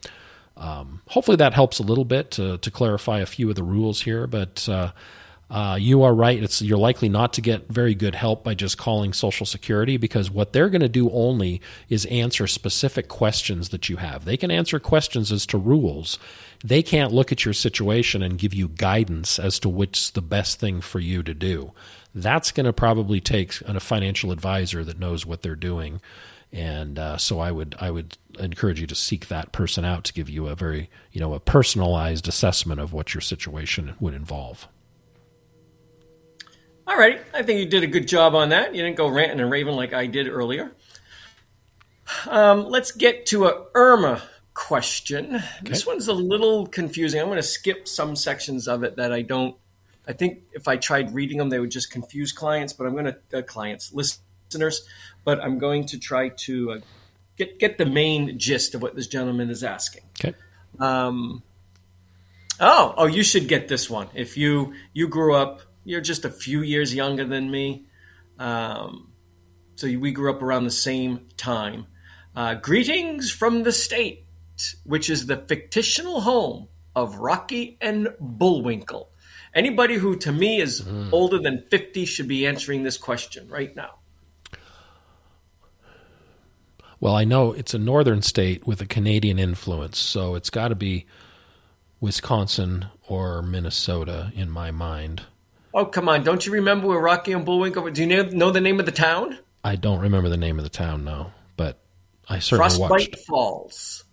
[0.56, 4.02] um, hopefully that helps a little bit to, to clarify a few of the rules
[4.02, 4.92] here, but uh,
[5.50, 6.42] uh, you are right.
[6.42, 10.32] It's, you're likely not to get very good help by just calling Social Security because
[10.32, 14.26] what they're going to do only is answer specific questions that you have.
[14.26, 16.18] They can answer questions as to rules.
[16.64, 20.60] They can't look at your situation and give you guidance as to what's the best
[20.60, 21.74] thing for you to do.
[22.16, 26.00] That's going to probably take a financial advisor that knows what they're doing
[26.54, 30.14] and uh, so I would I would encourage you to seek that person out to
[30.14, 34.68] give you a very you know a personalized assessment of what your situation would involve.
[36.86, 38.76] All right, I think you did a good job on that.
[38.76, 40.72] You didn't go ranting and raving like I did earlier.
[42.28, 44.22] Um, let's get to a IRMAA
[44.54, 45.36] question.
[45.36, 45.46] Okay.
[45.64, 47.20] This one's a little confusing.
[47.20, 49.56] I'm going to skip some sections of it that I don't.
[50.06, 52.74] I think if I tried reading them, they would just confuse clients.
[52.74, 54.86] But I'm going to uh, clients listeners
[55.24, 56.80] but I'm going to try to uh,
[57.38, 60.04] get get the main gist of what this gentleman is asking.
[60.20, 60.36] Okay.
[60.80, 61.44] Um,
[62.60, 64.10] oh, oh, you should get this one.
[64.14, 67.86] If you you grew up, you're just a few years younger than me.
[68.40, 69.12] Um,
[69.76, 71.88] so we grew up around the same time.
[72.36, 74.26] Uh, greetings from the state,
[74.84, 79.10] which is the fictional home of Rocky and Bullwinkle.
[79.54, 81.10] Anybody who, to me, is mm.
[81.12, 84.00] older than 50 should be answering this question right now.
[87.04, 90.76] Well, I know it's a northern state with a Canadian influence, so it's got to
[90.76, 91.06] be
[92.00, 95.24] Wisconsin or Minnesota in my mind.
[95.74, 96.24] Oh, come on.
[96.24, 97.92] Don't you remember where Rocky and Bullwinkle were?
[97.92, 99.38] Do you know, the name of the town?
[99.66, 101.78] I don't remember the name of the town now, but
[102.30, 103.26] I certainly Frostbite watched.
[103.26, 104.06] Falls.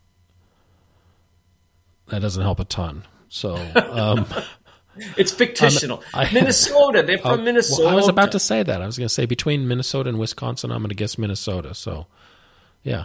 [2.08, 3.04] That doesn't help a ton.
[3.28, 4.26] So, um,
[5.16, 6.02] It's fictional.
[6.12, 7.04] I- Minnesota.
[7.04, 7.88] They're from well, Minnesota.
[7.88, 8.82] I was about to say that.
[8.82, 11.72] I was going to say between Minnesota and Wisconsin, I'm going to guess Minnesota.
[11.72, 12.08] So,
[12.82, 13.04] yeah.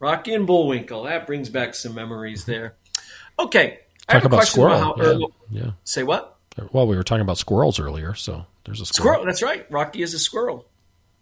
[0.00, 1.04] Rocky and Bullwinkle.
[1.04, 2.74] That brings back some memories there.
[3.38, 3.78] Okay.
[4.08, 4.76] I Talk have a about question squirrel.
[4.76, 5.70] about how yeah, IRMAA- yeah.
[5.84, 6.36] Say what?
[6.72, 9.14] Well, we were talking about squirrels earlier, so there's a squirrel.
[9.14, 9.26] Squirrel.
[9.26, 9.66] That's right.
[9.70, 10.66] Rocky is a squirrel.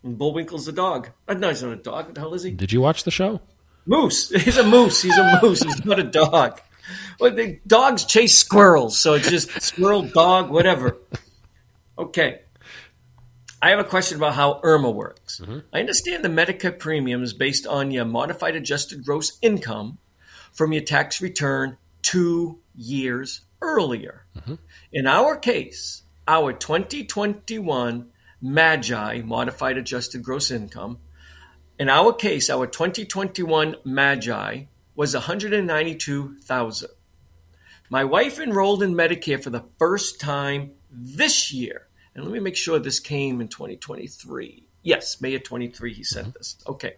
[0.03, 1.11] And Bullwinkle's a dog.
[1.29, 2.07] Uh, no, he's not a dog.
[2.07, 2.51] What the hell is he?
[2.51, 3.41] Did you watch the show?
[3.87, 4.31] Moose.
[4.45, 5.03] He's a moose.
[5.03, 5.63] He's a moose.
[5.63, 6.61] He's not a dog.
[7.19, 10.99] Well, the dogs chase squirrels, so it's just squirrel, dog, whatever.
[11.99, 12.41] Okay.
[13.63, 15.41] I have a question about how IRMAA works.
[15.41, 15.61] Mm-hmm.
[15.73, 19.99] I understand the Medicare premium is based on your modified adjusted gross income
[20.53, 24.27] from your tax return two years earlier.
[24.37, 24.55] Mm-hmm.
[24.93, 28.09] In our case, our 2021
[28.43, 30.99] MAGI, modified adjusted gross income,
[31.79, 36.91] in our case, our 2021 MAGI was 192,000.
[37.89, 41.87] My wife enrolled in Medicare for the first time this year.
[42.15, 44.67] And let me make sure this came in 2023.
[44.83, 46.33] Yes, May of 23 he said mm-hmm.
[46.37, 46.57] this.
[46.67, 46.95] Okay.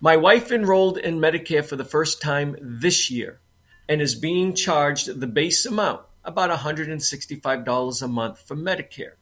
[0.00, 3.40] My wife enrolled in Medicare for the first time this year
[3.88, 9.14] and is being charged the base amount, about $165 a month for Medicare.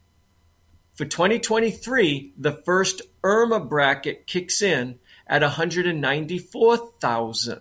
[0.94, 7.60] For 2023, the first IRMAA bracket kicks in at 194,000.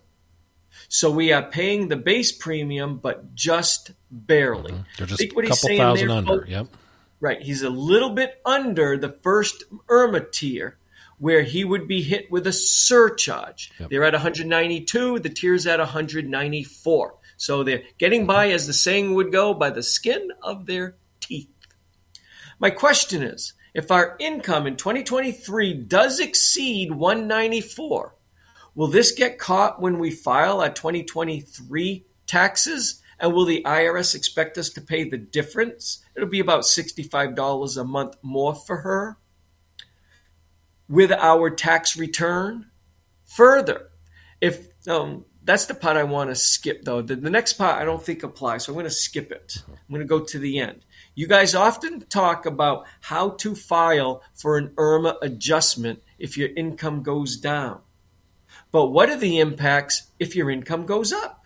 [0.88, 4.72] So we are paying the base premium, but just barely.
[4.72, 4.82] Mm-hmm.
[4.98, 6.40] They're just a couple thousand there, under.
[6.40, 6.50] folks?
[6.50, 6.68] Yep.
[7.24, 7.42] Right.
[7.42, 10.78] He's a little bit under the first IRMAA tier
[11.20, 13.72] where he would be hit with a surcharge.
[13.80, 13.90] Yep.
[13.90, 17.16] They're at 192, the tier's at 194.
[17.38, 21.48] So they're getting by, as the saying would go, by the skin of their teeth.
[22.60, 28.16] My question is if our income in 2023 does exceed 194,
[28.76, 33.02] will this get caught when we file our 2023 taxes?
[33.18, 36.03] And will the IRS expect us to pay the difference?
[36.16, 39.18] It'll be about $65 a month more for her
[40.88, 42.68] with our tax return.
[43.26, 43.90] Further,
[44.40, 47.02] if um, that's the part I want to skip, though.
[47.02, 49.64] The, the next part I don't think applies, so I'm going to skip it.
[49.68, 50.86] I'm going to go to the end.
[51.16, 57.04] You guys often talk about how to file for an IRMAA adjustment if your income
[57.04, 57.82] goes down.
[58.72, 61.46] But what are the impacts if your income goes up?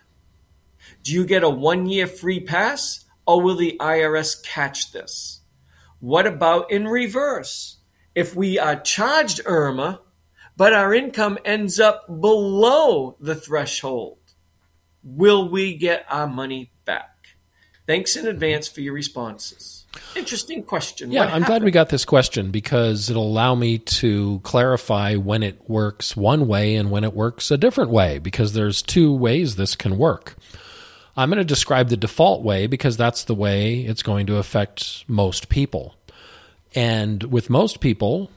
[1.02, 5.42] Do you get a one year free pass or will the IRS catch this?
[6.00, 7.76] What about in reverse?
[8.14, 9.98] If we are charged IRMAA,
[10.56, 14.18] but our income ends up below the threshold,
[15.04, 17.10] will we get our money back?
[17.86, 19.84] Thanks in advance for your responses.
[20.16, 21.12] Interesting question.
[21.12, 25.42] Yeah, What I'm glad we got this question because it'll allow me to clarify when
[25.42, 29.56] it works one way and when it works a different way because there's two ways
[29.56, 30.34] this can work.
[31.18, 35.04] I'm going to describe the default way because that's the way it's going to affect
[35.08, 35.96] most people.
[36.76, 38.30] And with most people,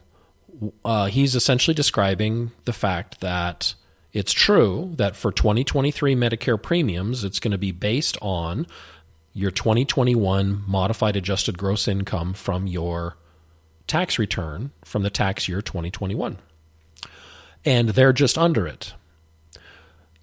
[0.84, 3.76] uh, he's essentially describing the fact that
[4.14, 8.66] it's true that for 2023 Medicare premiums, it's going to be based on
[9.32, 13.16] your 2021 modified adjusted gross income from your
[13.86, 16.40] tax return from the tax year 2021.
[17.64, 18.96] And they're just under it.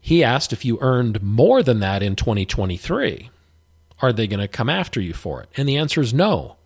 [0.09, 3.29] He asked if you earned more than that in 2023,
[4.01, 5.51] are they going to come after you for it?
[5.55, 6.57] And the answer is no.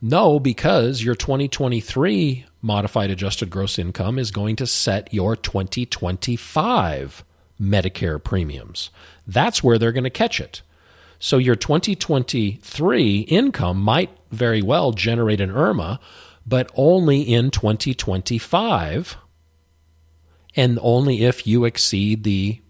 [0.00, 7.22] No, because your 2023 modified adjusted gross income is going to set your 2025
[7.60, 8.88] Medicare premiums.
[9.26, 10.62] That's where they're going to catch it.
[11.18, 15.98] So your 2023 income might very well generate an IRMAA,
[16.46, 19.18] but only in 2025
[20.56, 22.60] and only if you exceed the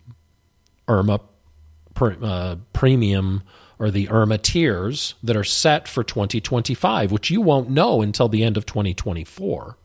[0.89, 1.21] IRMAA
[2.01, 3.43] uh, premium
[3.79, 8.43] or the IRMAA tiers that are set for 2025, which you won't know until the
[8.43, 9.77] end of 2024.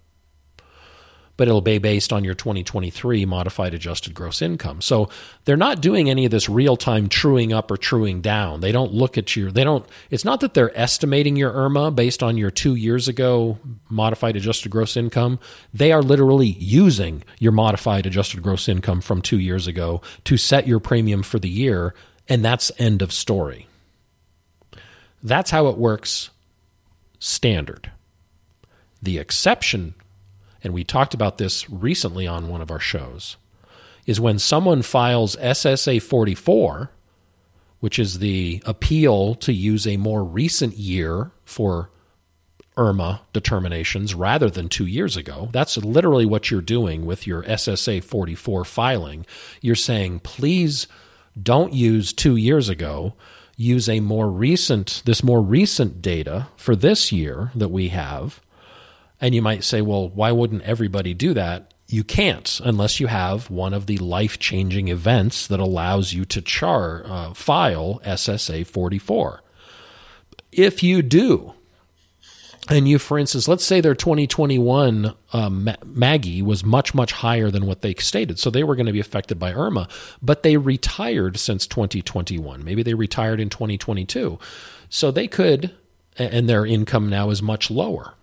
[1.40, 4.82] But it'll be based on your 2023 modified adjusted gross income.
[4.82, 5.08] So
[5.46, 8.60] they're not doing any of this real time truing up or truing down.
[8.60, 12.22] They don't look at your, they don't, it's not that they're estimating your IRMAA based
[12.22, 13.58] on your two years ago
[13.90, 15.40] modified adjusted gross income.
[15.74, 20.68] They are literally using your modified adjusted gross income from two years ago to set
[20.68, 21.96] your premium for the year.
[22.28, 23.70] And that's end of story.
[25.24, 26.32] That's how it works
[27.18, 27.92] standard.
[29.02, 29.94] The exception,
[30.64, 33.38] and we talked about this recently on one of our shows,
[34.06, 36.92] is when someone files SSA 44,
[37.80, 41.90] which is the appeal to use a more recent year for
[42.80, 45.50] IRMAA determinations rather than two years ago.
[45.52, 49.26] That's literally what you're doing with your SSA 44 filing.
[49.62, 50.88] You're saying, please
[51.42, 53.14] don't use two years ago.
[53.58, 58.40] Use a more recent, this more recent data for this year that we have.
[59.22, 61.74] And you might say, well, why wouldn't everybody do that?
[61.88, 66.42] You can't unless you have one of the life changing events that allows you to
[66.42, 69.42] char uh, file SSA 44.
[70.52, 71.54] If you do,
[72.70, 77.66] and you, for instance, let's say their 2021 um, MAGI was much, much higher than
[77.66, 78.38] what they stated.
[78.38, 79.90] So they were going to be affected by IRMAA,
[80.22, 82.64] but they retired since 2021.
[82.64, 84.38] Maybe they retired in 2022.
[84.90, 85.74] So they could,
[86.18, 88.14] and their income now is much lower.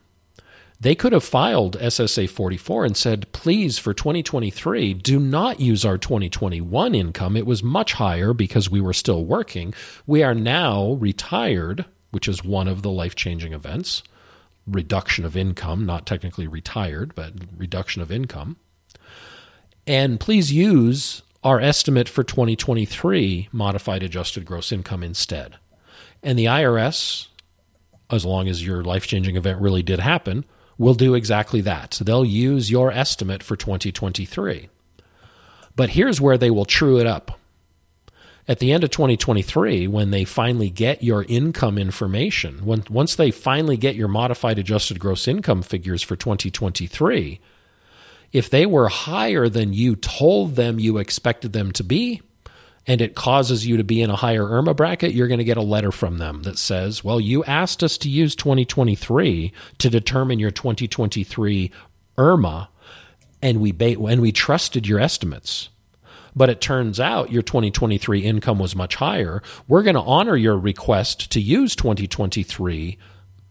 [0.78, 5.96] They could have filed SSA 44 and said, please, for 2023, do not use our
[5.96, 7.36] 2021 income.
[7.36, 9.72] It was much higher because we were still working.
[10.06, 14.02] We are now retired, which is one of the life changing events
[14.66, 18.56] reduction of income, not technically retired, but reduction of income.
[19.86, 25.56] And please use our estimate for 2023 modified adjusted gross income instead.
[26.22, 27.28] And the IRS,
[28.10, 30.44] as long as your life changing event really did happen,
[30.78, 32.00] will do exactly that.
[32.02, 34.68] They'll use your estimate for 2023.
[35.74, 37.38] But here's where they will true it up
[38.48, 43.32] at the end of 2023, when they finally get your income information, when, once they
[43.32, 47.40] finally get your modified adjusted gross income figures for 2023,
[48.32, 52.22] if they were higher than you told them you expected them to be,
[52.86, 55.56] and it causes you to be in a higher IRMAA bracket, you're going to get
[55.56, 60.38] a letter from them that says, Well, you asked us to use 2023 to determine
[60.38, 61.70] your 2023
[62.16, 62.68] IRMAA,
[63.42, 65.68] and we, ba- and we trusted your estimates.
[66.34, 70.58] But it turns out your 2023 income was much higher, we're going to honor your
[70.58, 72.98] request to use 2023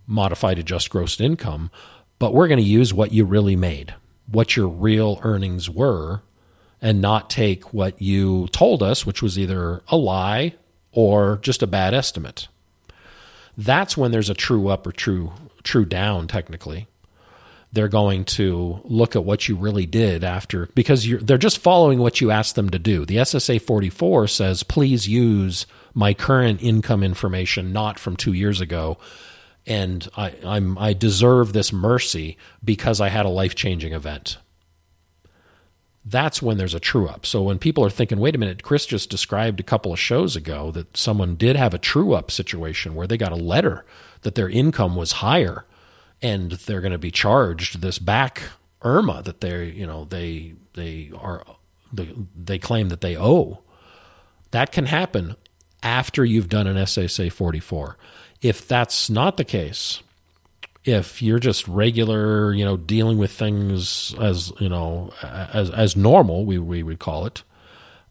[0.08, 1.72] modified adjusted gross income,
[2.20, 3.96] but we're going to use what you really made,
[4.32, 6.22] what your real earnings were,
[6.82, 10.56] and not take what you told us, which was either a lie
[10.92, 12.48] or just a bad estimate.
[13.58, 15.32] That's when there's a true up or true
[15.64, 16.88] true down technically
[17.76, 22.22] they're going to look at what you really did after because they're just following what
[22.22, 23.06] you asked them to do.
[23.06, 28.98] The SSA 44 says, please use my current income information, not from two years ago.
[29.68, 34.38] And I, I'm, I deserve this mercy because I had a life changing event.
[36.08, 37.26] That's when there's a true up.
[37.26, 40.36] So when people are thinking, wait a minute, Chris just described a couple of shows
[40.36, 43.86] ago that someone did have a true up situation where they got a letter
[44.22, 45.66] that their income was higher
[46.22, 48.44] and they're going to be charged this back
[48.82, 51.44] IRMAA that they you know they they are
[51.92, 53.62] they, they claim that they owe.
[54.52, 55.36] That can happen
[55.82, 57.98] after you've done an SSA 44.
[58.42, 60.02] If that's not the case,
[60.86, 66.46] if you're just regular, you know, dealing with things as you know as as normal,
[66.46, 67.44] we we would call it,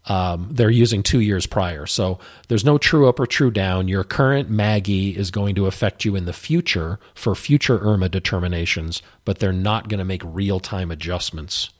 [0.06, 1.86] um, they're using two years prior.
[1.86, 2.18] So
[2.48, 3.88] there's no true up or true down.
[3.88, 9.02] Your current MAGI is going to affect you in the future for future IRMAA determinations,
[9.24, 11.70] but they're not going to make real time adjustments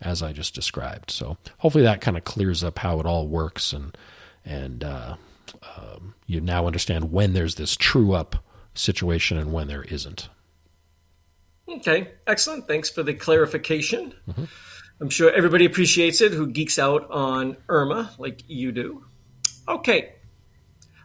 [0.00, 1.10] as I just described.
[1.10, 3.96] So hopefully that kind of clears up how it all works and
[4.44, 5.16] and uh,
[5.76, 8.36] um, you now understand when there's this true up
[8.74, 10.28] situation and when there isn't.
[11.68, 12.66] Okay, excellent.
[12.66, 14.14] Thanks for the clarification.
[14.28, 14.44] Mm-hmm.
[15.00, 19.04] I'm sure everybody appreciates it who geeks out on IRMAA like you do.
[19.68, 20.14] Okay,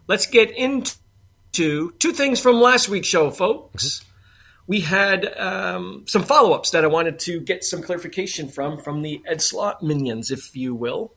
[0.08, 0.96] let's get into
[1.52, 4.00] two things from last week's show, folks.
[4.00, 4.12] Mm-hmm.
[4.68, 9.04] We had um, some follow ups that I wanted to get some clarification from, from
[9.04, 11.14] the Ed Slott minions, if you will.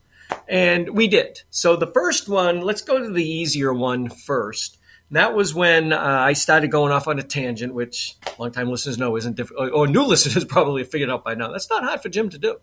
[0.47, 1.41] And we did.
[1.49, 4.77] So the first one, let's go to the easier one first.
[5.11, 9.15] That was when uh, I started going off on a tangent, which longtime listeners know
[9.17, 11.51] isn't difficult, or new listeners probably figured out by now.
[11.51, 12.57] That's not hard for Jim to do.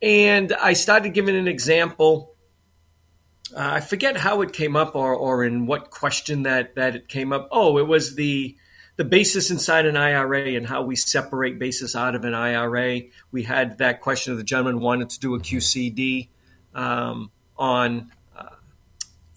[0.00, 2.34] And I started giving an example.
[3.54, 7.08] Uh, I forget how it came up or, or in what question that, that it
[7.08, 7.48] came up.
[7.52, 8.56] Oh, it was the
[8.96, 13.00] the basis inside an IRA and how we separate basis out of an IRA.
[13.32, 16.28] We had that question of the gentleman wanted to do a QCD
[16.74, 18.12] um, on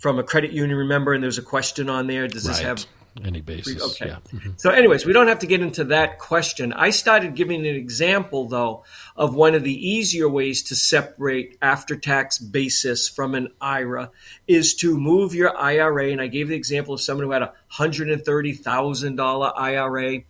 [0.07, 2.29] from a credit union, remember, and there's a question on there.
[2.29, 2.85] Does this have
[3.25, 3.83] any basis?
[3.83, 4.07] Okay.
[4.07, 4.19] Yeah.
[4.31, 4.51] Mm-hmm.
[4.55, 6.71] So, anyways, we don't have to get into that question.
[6.71, 8.85] I started giving an example, though,
[9.17, 14.11] of one of the easier ways to separate after tax basis from an IRA
[14.47, 16.09] is to move your IRA.
[16.11, 20.21] And I gave the example of someone who had a $130,000 IRA.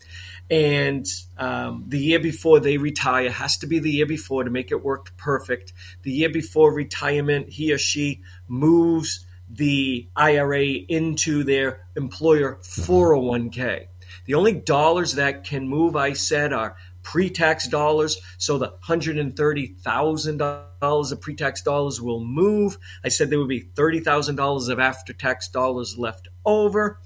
[0.50, 1.06] And
[1.38, 4.84] um, the year before they retire has to be the year before to make it
[4.84, 5.72] work perfect.
[6.02, 12.92] The year before retirement, he or she moves the IRA into their employer mm-hmm.
[12.92, 13.88] 401k.
[14.26, 18.20] The only dollars that can move, I said, are pre tax dollars.
[18.38, 22.78] So the $130,000 of pre tax dollars will move.
[23.04, 27.00] I said there would be $30,000 of after tax dollars left over.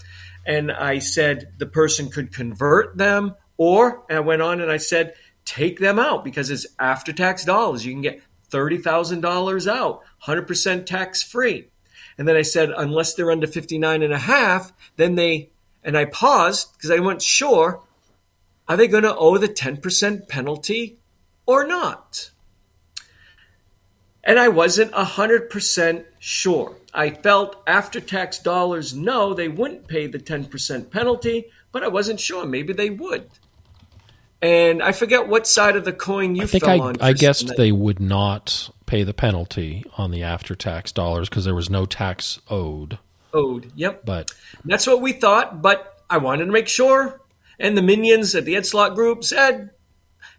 [0.46, 4.78] And I said the person could convert them, or, and I went on and I
[4.78, 5.14] said,
[5.46, 7.86] take them out because it's after tax dollars.
[7.86, 11.70] You can get $30,000 out, 100% tax free.
[12.18, 15.50] And then I said, unless they're under 59 and a half, then they,
[15.84, 17.82] and I paused because I wasn't sure,
[18.68, 20.98] are they going to owe the 10% penalty
[21.46, 22.32] or not?
[24.24, 26.76] And I wasn't 100% sure.
[26.94, 32.20] I felt after tax dollars, no, they wouldn't pay the 10% penalty, but I wasn't
[32.20, 32.46] sure.
[32.46, 33.30] Maybe they would.
[34.42, 37.02] And I forget what side of the coin you I think fell I, on.
[37.02, 41.56] I guessed they would not pay the penalty on the after tax dollars because there
[41.56, 43.00] was no tax owed.
[43.34, 43.72] owed.
[43.74, 44.06] Yep.
[44.06, 44.34] But
[44.66, 47.22] That's what we thought, but I wanted to make sure.
[47.58, 49.70] And the minions at the Ed Slott Group said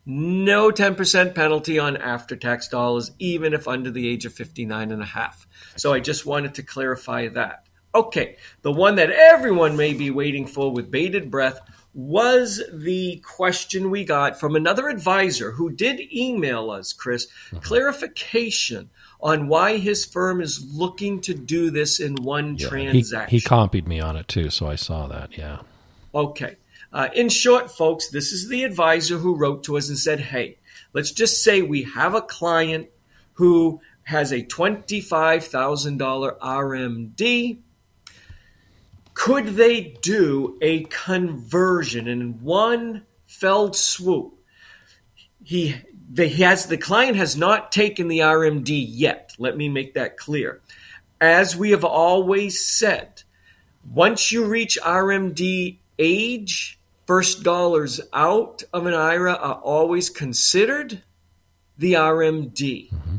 [0.04, 5.00] no 10% penalty on after tax dollars, even if under the age of 59 and
[5.00, 5.46] a half.
[5.76, 7.64] So I just wanted to clarify that.
[7.94, 11.58] Okay, the one that everyone may be waiting for with bated breath
[11.94, 17.26] was the question we got from another advisor who did email us, Chris,
[17.60, 18.88] clarification
[19.20, 23.38] on why his firm is looking to do this in one yeah, he, transaction.
[23.38, 25.36] he copied me on it too, so I saw that.
[25.36, 25.58] Yeah.
[26.14, 26.56] Okay.
[26.92, 30.58] Uh, in short, folks, this is the advisor who wrote to us and said, hey,
[30.92, 32.88] let's just say we have a client
[33.34, 37.58] who has a $25,000 RMD.
[39.14, 44.34] Could they do a conversion in one fell swoop?
[45.44, 45.76] He,
[46.10, 49.34] the, he has, the client has not taken the RMD yet.
[49.38, 50.60] Let me make that clear.
[51.20, 53.22] As we have always said,
[53.92, 61.02] once you reach RMD age, first dollars out of an IRA are always considered
[61.76, 62.90] the RMD.
[62.90, 63.16] Mm-hmm.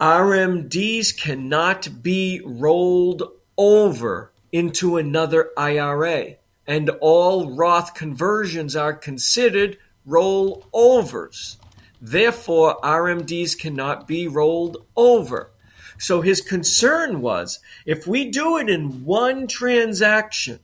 [0.00, 3.22] RMDs cannot be rolled
[3.58, 6.36] over into another IRA,
[6.66, 11.56] and all Roth conversions are considered rollovers.
[12.00, 15.50] Therefore, RMDs cannot be rolled over.
[15.98, 20.60] So his concern was if we do it in one transaction,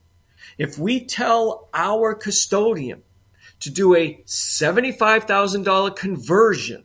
[0.57, 3.03] if we tell our custodian
[3.61, 6.84] to do a $75,000 conversion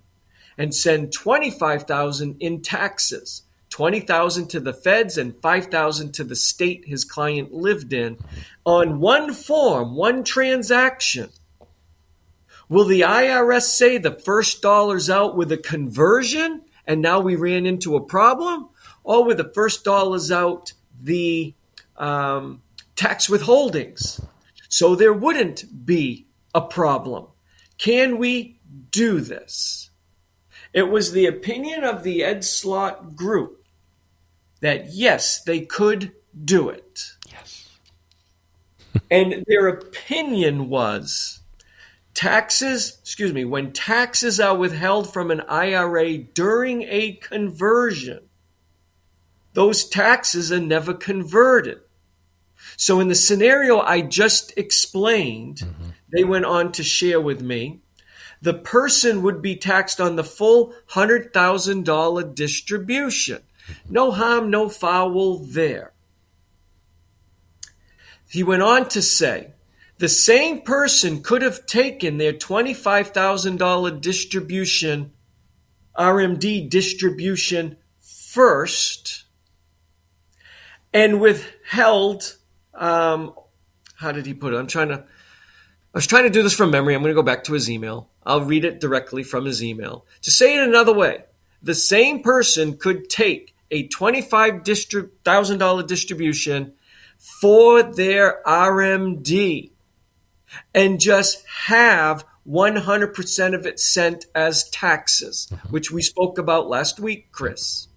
[0.57, 7.03] and send 25,000 in taxes, 20,000 to the feds and 5,000 to the state his
[7.03, 8.17] client lived in
[8.65, 11.29] on one form, one transaction.
[12.69, 17.65] Will the IRS say the first dollar's out with a conversion and now we ran
[17.65, 18.69] into a problem?
[19.03, 21.53] Or with the first dollars out, the
[21.97, 22.61] um,
[22.95, 24.23] tax withholdings?
[24.67, 27.27] So there wouldn't be a problem.
[27.77, 28.59] Can we
[28.91, 29.89] do this?
[30.73, 33.60] It was the opinion of the Ed Slott group
[34.61, 36.13] that yes, they could
[36.45, 37.13] do it.
[37.29, 37.69] Yes.
[39.11, 41.41] and their opinion was
[42.13, 48.21] taxes, excuse me, when taxes are withheld from an IRA during a conversion,
[49.53, 51.79] those taxes are never converted.
[52.77, 55.89] So, in the scenario I just explained, mm-hmm.
[56.13, 57.81] they went on to share with me
[58.41, 63.41] the person would be taxed on the full $100,000 distribution.
[63.89, 65.93] No harm, no foul there.
[68.29, 69.51] He went on to say
[69.97, 75.11] the same person could have taken their $25,000 distribution,
[75.97, 79.25] RMD distribution first
[80.93, 82.37] and withheld.
[82.73, 83.33] Um,
[83.95, 84.57] how did he put it?
[84.57, 85.03] I'm trying to.
[85.93, 86.95] I was trying to do this from memory.
[86.95, 88.09] I'm going to go back to his email.
[88.25, 90.05] I'll read it directly from his email.
[90.21, 91.25] To say it another way,
[91.61, 96.73] the same person could take a $25,000 distribution
[97.17, 99.71] for their RMD
[100.73, 105.69] and just have 100% of it sent as taxes, mm-hmm.
[105.69, 107.87] which we spoke about last week, Chris.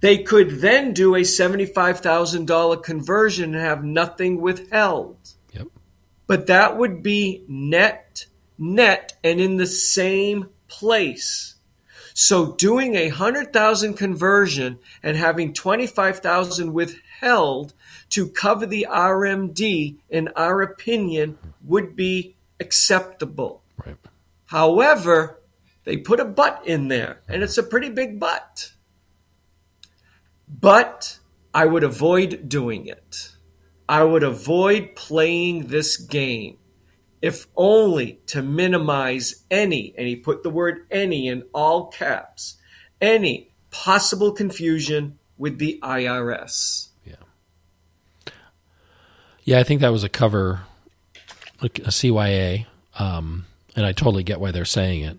[0.00, 5.16] They could then do a $75,000 conversion and have nothing withheld.
[5.52, 5.68] Yep.
[6.26, 8.26] But that would be net,
[8.56, 11.56] net, and in the same place.
[12.20, 17.74] So doing a 100,000 conversion and having 25,000 withheld
[18.10, 23.62] to cover the RMD, in our opinion, would be acceptable.
[23.86, 23.94] Right.
[24.46, 25.38] However,
[25.84, 28.72] they put a but in there, and it's a pretty big but.
[30.48, 31.20] But
[31.54, 33.30] I would avoid doing it.
[33.88, 36.57] I would avoid playing this game
[37.20, 42.56] if only to minimize any, and he put the word any in all caps,
[43.00, 46.88] any possible confusion with the IRS.
[47.04, 48.32] Yeah.
[49.44, 50.60] Yeah, I think that was a cover,
[51.60, 52.66] a CYA,
[52.98, 55.18] um, and I totally get why they're saying it.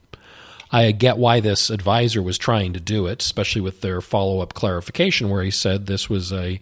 [0.72, 4.54] I get why this advisor was trying to do it, especially with their follow up
[4.54, 6.60] clarification where he said this was a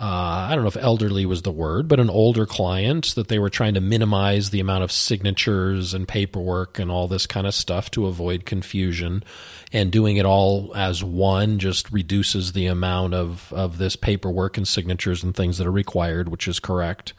[0.00, 3.40] uh, I don't know if elderly was the word, but an older client that they
[3.40, 7.54] were trying to minimize the amount of signatures and paperwork and all this kind of
[7.54, 9.24] stuff to avoid confusion.
[9.72, 14.68] And doing it all as one just reduces the amount of, of this paperwork and
[14.68, 17.12] signatures and things that are required, which is correct.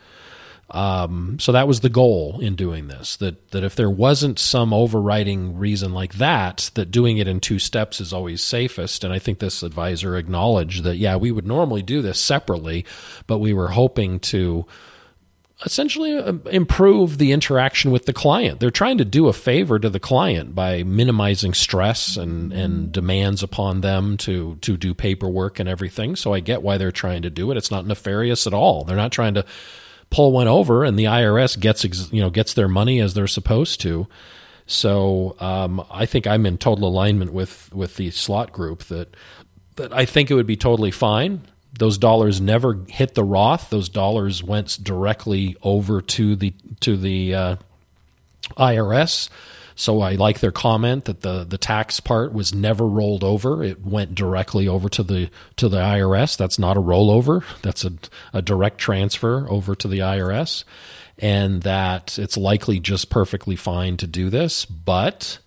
[0.71, 3.17] Um, so that was the goal in doing this.
[3.17, 7.59] That that if there wasn't some overriding reason like that, that doing it in two
[7.59, 9.03] steps is always safest.
[9.03, 12.85] And I think this advisor acknowledged that yeah, we would normally do this separately,
[13.25, 14.65] but we were hoping to
[15.65, 18.59] essentially uh, improve the interaction with the client.
[18.59, 23.43] They're trying to do a favor to the client by minimizing stress and, and demands
[23.43, 26.15] upon them to to do paperwork and everything.
[26.15, 27.57] So I get why they're trying to do it.
[27.57, 28.83] It's not nefarious at all.
[28.83, 29.45] They're not trying to
[30.09, 33.81] pull one over and the IRS gets you know gets their money as they're supposed
[33.81, 34.07] to.
[34.65, 39.15] So um, I think I'm in total alignment with with the Slott group that
[39.75, 41.41] that I think it would be totally fine.
[41.77, 43.69] Those dollars never hit the Roth.
[43.69, 47.55] Those dollars went directly over to the to the uh,
[48.57, 49.29] IRS.
[49.79, 53.63] So I like their comment that the the tax part was never rolled over.
[53.63, 56.35] It went directly over to the to the IRS.
[56.35, 57.45] That's not a rollover.
[57.61, 57.93] That's a,
[58.33, 60.65] a direct transfer over to the IRS.
[61.17, 65.39] And that it's likely just perfectly fine to do this, but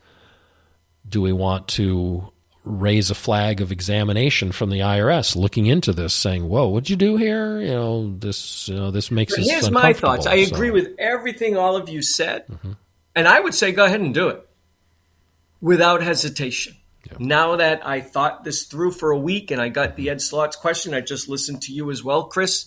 [1.07, 2.33] do we want to
[2.65, 6.97] raise a flag of examination from the IRS looking into this, saying, "Whoa, what'd you
[6.97, 7.61] do here?
[7.61, 10.27] You know, this, you know, this makes us." Here's my thoughts.
[10.27, 12.47] I agree with everything all of you said.
[12.49, 12.73] Mm-hmm.
[13.15, 14.47] And I would say go ahead and do it
[15.61, 16.77] without hesitation.
[17.07, 17.17] Yeah.
[17.19, 20.57] Now that I thought this through for a week and I got the Ed Slott's
[20.57, 22.67] question, I just listened to you as well, Chris.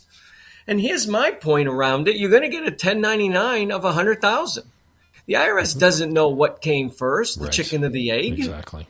[0.68, 2.18] And here's my point around it.
[2.18, 4.64] You're going to get a 1099 of 100,000.
[5.28, 5.80] The IRS mm-hmm.
[5.80, 7.54] doesn't know what came first, the right.
[7.54, 8.40] chicken or the egg.
[8.40, 8.88] Exactly.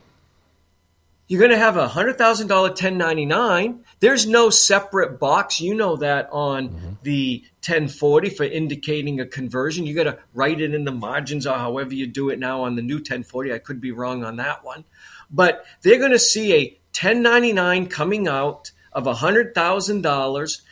[1.28, 3.84] You're going to have a hundred thousand dollar 1099.
[3.98, 5.60] There's no separate box.
[5.60, 6.92] You know that on mm-hmm.
[7.02, 9.86] the 1040 for indicating a conversion.
[9.86, 12.76] You got to write it in the margins or however you do it now on
[12.76, 13.52] the new 1040.
[13.52, 14.84] I could be wrong on that one,
[15.30, 20.62] but they're going to see a 1099 coming out of a hundred thousand dollars.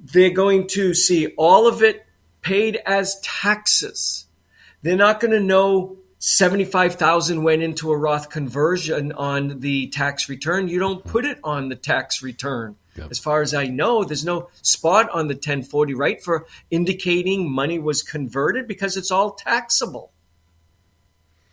[0.00, 2.06] They're going to see all of it
[2.40, 4.26] paid as taxes.
[4.82, 10.68] They're not going to know 75,000 went into a Roth conversion on the tax return.
[10.68, 12.76] You don't put it on the tax return.
[12.96, 13.10] Yep.
[13.12, 17.78] As far as I know, there's no spot on the 1040, right, for indicating money
[17.78, 20.10] was converted because it's all taxable.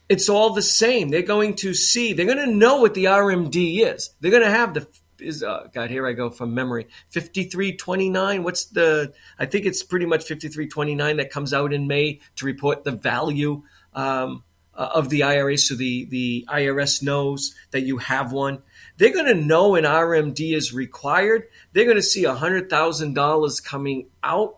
[0.09, 1.09] It's all the same.
[1.09, 4.15] They're going to see, they're going to know what the RMD is.
[4.19, 4.87] They're going to have the,
[5.19, 6.87] is, uh, God, here I go from memory.
[7.09, 8.43] 5329.
[8.43, 12.83] What's the, I think it's pretty much 5329 that comes out in May to report
[12.83, 13.63] the value
[13.93, 14.43] um,
[14.75, 18.61] uh, of the IRA, so the, the IRS knows that you have one.
[18.97, 21.47] They're going to know an RMD is required.
[21.73, 24.57] They're going to see $100,000 coming out.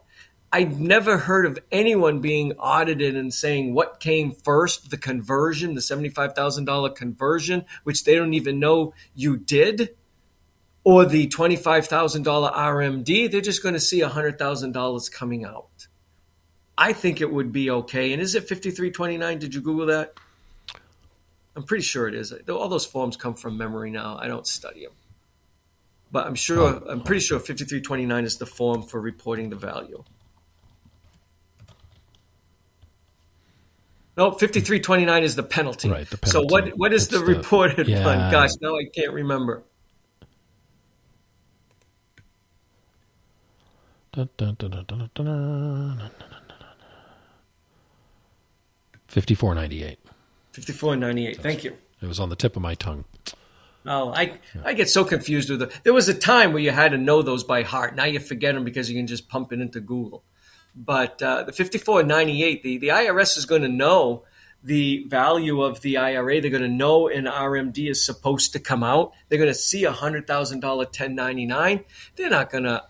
[0.52, 5.82] I've never heard of anyone being audited and saying what came first the conversion, the
[5.82, 9.96] $75,000 conversion, which they don't even know you did,
[10.84, 13.30] or the $25,000 RMD.
[13.30, 15.87] They're just going to see $100,000 coming out.
[16.78, 18.14] I think it would be okay.
[18.14, 19.40] And is it 5329?
[19.40, 20.14] Did you Google that?
[21.56, 22.32] I'm pretty sure it is.
[22.50, 24.18] All those forms come from memory now.
[24.20, 24.94] I don't study them.
[26.12, 30.04] But I'm sure, oh, I'm pretty sure 5329 is the form for reporting the value.
[34.16, 35.90] No, 5329 is the penalty.
[35.90, 36.48] Right, the penalty.
[36.48, 38.04] So what what is the, the reported yeah.
[38.04, 38.32] one?
[38.32, 39.64] Gosh, now I can't remember.
[44.14, 46.12] Dun, dun, dun,
[49.22, 50.00] 5498.
[50.52, 51.42] 5498.
[51.42, 51.76] Thank you.
[52.02, 53.06] It was on the tip of my tongue.
[53.86, 55.72] Oh, I I get so confused with it.
[55.84, 57.96] There was a time where you had to know those by heart.
[57.96, 60.24] Now you forget them because you can just pump it into Google.
[60.76, 64.26] But uh, the 5498, the, the IRS is going to know
[64.64, 66.42] the value of the IRA.
[66.42, 69.14] They're going to know an RMD is supposed to come out.
[69.30, 70.28] They're going to see a $100,000
[70.62, 71.86] 1099.
[72.16, 72.84] They're not going to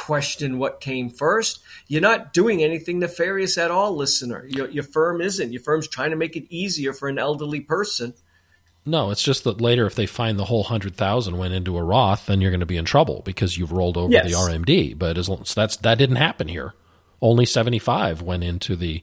[0.00, 1.60] question what came first.
[1.88, 4.46] You're not doing anything nefarious at all, listener.
[4.48, 5.52] Your, your, firm isn't.
[5.52, 8.14] Your firm's trying to make it easier for an elderly person
[8.86, 11.82] No, it's just that later, if they find the whole hundred thousand went into a
[11.82, 14.26] Roth, then you're going to be in trouble because you've rolled over Yes.
[14.26, 14.98] the RMD.
[14.98, 16.72] But as long, so that's that didn't happen here.
[17.20, 19.02] Only seventy five went into the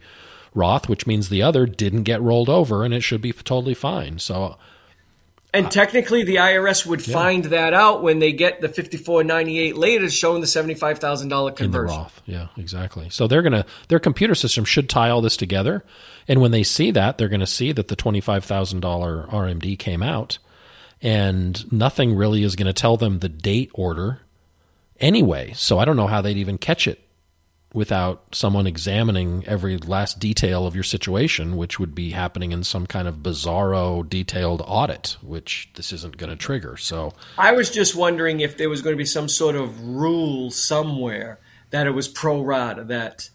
[0.56, 4.18] Roth, which means the other didn't get rolled over, and it should be totally fine.
[4.18, 4.58] So
[5.58, 9.76] And uh, technically, the IRS would find that out when they get the fifty-four ninety-eight
[9.76, 11.82] later, showing the seventy-five thousand dollar conversion.
[11.82, 11.98] in the.
[11.98, 13.10] Roth, yeah, exactly.
[13.10, 15.84] So they're gonna their computer system should tie all this together,
[16.28, 19.80] and when they see that, they're gonna see that the twenty five thousand dollar RMD
[19.80, 20.38] came out,
[21.02, 24.22] and nothing really is gonna tell them the date order
[25.00, 25.54] anyway.
[25.56, 27.07] So I don't know how they'd even catch it
[27.74, 32.88] without someone examining every last detail of your situation, which would be happening in some
[32.88, 36.78] kind of bizarro detailed audit, which this isn't going to trigger.
[36.78, 40.50] So I was just wondering if there was going to be some sort of rule
[40.50, 41.40] somewhere
[41.70, 43.30] that it was pro rata that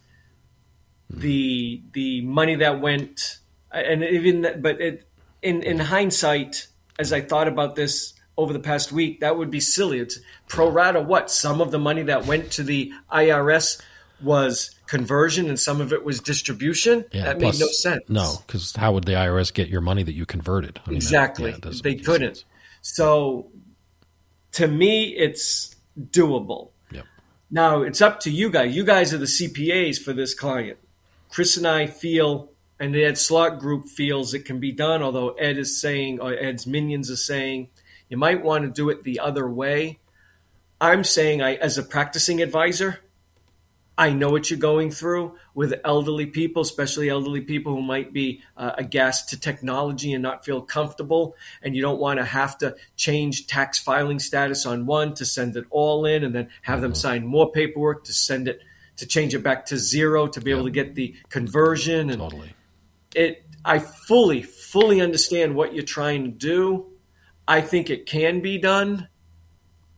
[1.11, 3.39] the the money that went
[3.71, 5.09] and even that, but it,
[5.43, 6.69] in in hindsight,
[6.99, 9.99] as I thought about this over the past week, that would be silly.
[9.99, 10.19] It's
[10.49, 11.01] pro rata.
[11.01, 13.81] What some of the money that went to the IRS
[14.23, 17.05] was conversion and some of it was distribution.
[17.13, 18.03] yeah, that plus- made no sense.
[18.09, 20.81] No, because how would the IRS get your money that you converted?
[20.87, 21.51] I mean, that- Exactly.
[21.51, 22.37] yeah, they couldn't.
[22.37, 22.45] sense.
[22.83, 23.51] So
[24.53, 25.77] to me, it's
[26.11, 26.71] doable.
[26.91, 27.05] Yep.
[27.51, 28.75] Now it's up to you guys.
[28.75, 30.79] You guys are the CPAs for this client.
[31.31, 35.03] Chris and I feel, and the Ed Slott Group feels it can be done.
[35.03, 37.69] Although Ed is saying, or Ed's minions are saying,
[38.11, 39.99] you might want to do it the other way.
[40.81, 43.01] I'm saying, I as a practicing advisor,
[44.03, 48.43] I know what you're going through with elderly people, especially elderly people who might be
[48.57, 51.37] uh, aghast to technology and not feel comfortable.
[51.63, 55.57] And you don't want to have to change tax filing status on one to send
[55.57, 58.59] it all in and then have them sign more paperwork to send it
[58.97, 62.11] to change it back to zero to be able to get the conversion.
[62.11, 62.55] And Totally.
[63.15, 66.87] it, I fully, fully understand what you're trying to do.
[67.47, 69.07] I think it can be done.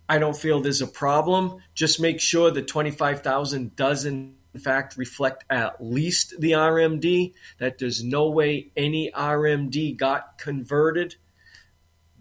[0.08, 1.62] I don't feel there's a problem.
[1.74, 8.04] Just make sure the 25,000 doesn't in fact reflect at least the RMD, that there's
[8.04, 11.16] no way any RMD got converted,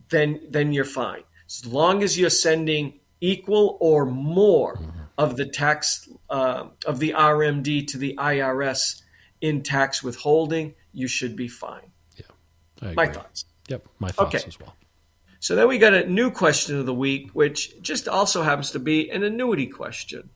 [0.10, 1.24] then then you're fine.
[1.48, 4.80] As long as you're sending equal or more
[5.18, 9.02] of the tax uh, of the RMD to the IRS
[9.40, 11.92] in tax withholding, you should be fine.
[12.18, 13.46] Yeah, My thoughts.
[13.68, 14.48] Yep, my thoughts Okay.
[14.48, 14.76] as well.
[15.44, 18.80] So then we got a new question of the week, which just also happens to
[18.80, 20.30] be an annuity question.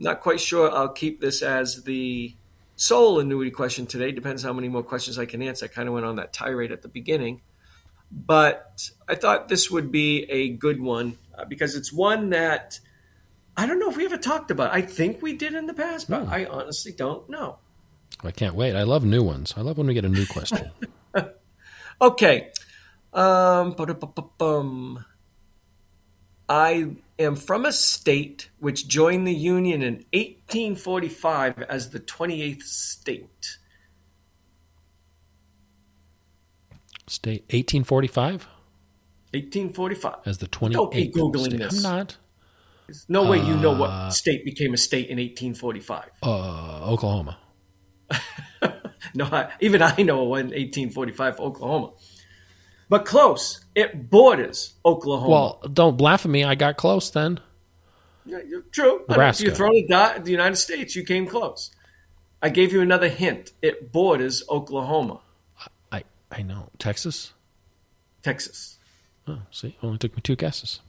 [0.00, 2.34] Not quite sure I'll keep this as the
[2.74, 4.10] sole annuity question today.
[4.10, 5.66] Depends how many more questions I can answer.
[5.66, 7.40] I kind of went on that tirade at the beginning.
[8.10, 12.80] But I thought this would be a good one uh, because it's one that
[13.56, 14.74] I don't know if we ever talked about.
[14.74, 17.58] I think we did in the past, but I honestly don't know.
[18.24, 18.74] I can't wait.
[18.74, 19.54] I love new ones.
[19.56, 20.72] I love when we get a new question.
[22.00, 22.52] Okay.
[23.12, 25.04] Um, ba-da-ba-ba-bum.
[26.48, 33.58] I am from a state which joined the Union in 1845 as the 28th state.
[37.06, 38.46] State 1845
[39.32, 40.14] 1845.
[40.26, 40.72] as the 28th.
[40.72, 41.58] Don't keep Googling state.
[41.58, 41.84] this.
[41.84, 42.16] I'm not.
[43.08, 46.10] No way you know what state became a state in 1845.
[46.22, 47.38] Uh, Oklahoma.
[49.14, 51.92] No, I, even I know it 1845 Oklahoma.
[52.88, 53.64] But close.
[53.74, 55.30] It borders Oklahoma.
[55.30, 56.44] Well, don't laugh at me.
[56.44, 57.40] I got close then.
[58.24, 58.40] Yeah,
[58.72, 59.04] true.
[59.08, 59.44] Nebraska.
[59.44, 61.70] You throw a dot at the United States, you came close.
[62.42, 63.52] I gave you another hint.
[63.62, 65.20] It borders Oklahoma,
[65.90, 66.68] I I know.
[66.78, 67.32] Texas?
[68.22, 68.78] Texas.
[69.26, 70.80] Oh, see, only took me two guesses.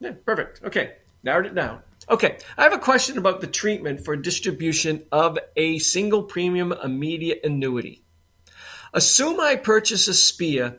[0.00, 0.62] Yeah, perfect.
[0.64, 1.82] Okay, narrowed it down.
[2.08, 7.40] Okay, I have a question about the treatment for distribution of a single premium immediate
[7.44, 8.04] annuity.
[8.94, 10.76] Assume I purchase a SPIA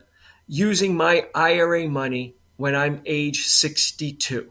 [0.48, 4.50] using my IRA money when I'm age 62.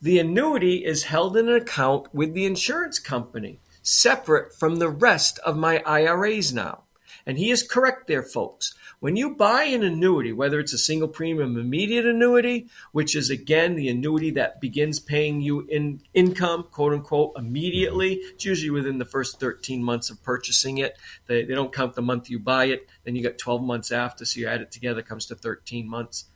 [0.00, 5.38] The annuity is held in an account with the insurance company, separate from the rest
[5.40, 6.81] of my IRAs now.
[7.26, 8.74] And he is correct there, folks.
[9.00, 13.74] When you buy an annuity, whether it's a single premium immediate annuity, which is again
[13.74, 18.34] the annuity that begins paying you in income, quote unquote, immediately, mm-hmm.
[18.34, 20.96] it's usually within the first 13 months of purchasing it.
[21.26, 22.88] They, they don't count the month you buy it.
[23.04, 25.88] Then you got 12 months after, so you add it together, it comes to 13
[25.88, 26.26] months.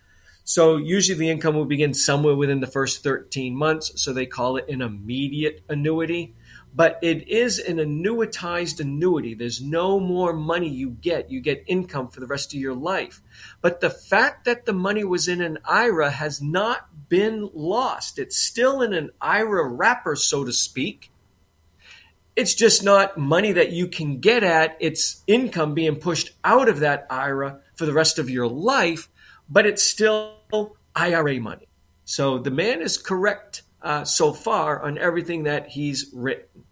[0.49, 4.01] So usually the income will begin somewhere within the first 13 months.
[4.01, 6.37] So they call it an immediate annuity.
[6.77, 9.35] But it is an annuitized annuity.
[9.35, 11.31] There's no more money you get.
[11.31, 13.23] You get income for the rest of your life.
[13.63, 18.19] But the fact that the money was in an IRA has not been lost.
[18.19, 21.11] It's still in an IRA wrapper, so to speak.
[22.37, 24.77] It's just not money that you can get at.
[24.79, 29.09] It's income being pushed out of that IRA for the rest of your life
[29.49, 31.69] but it's still IRA money.
[32.05, 36.65] So the man is correct uh, so far on everything that he's written.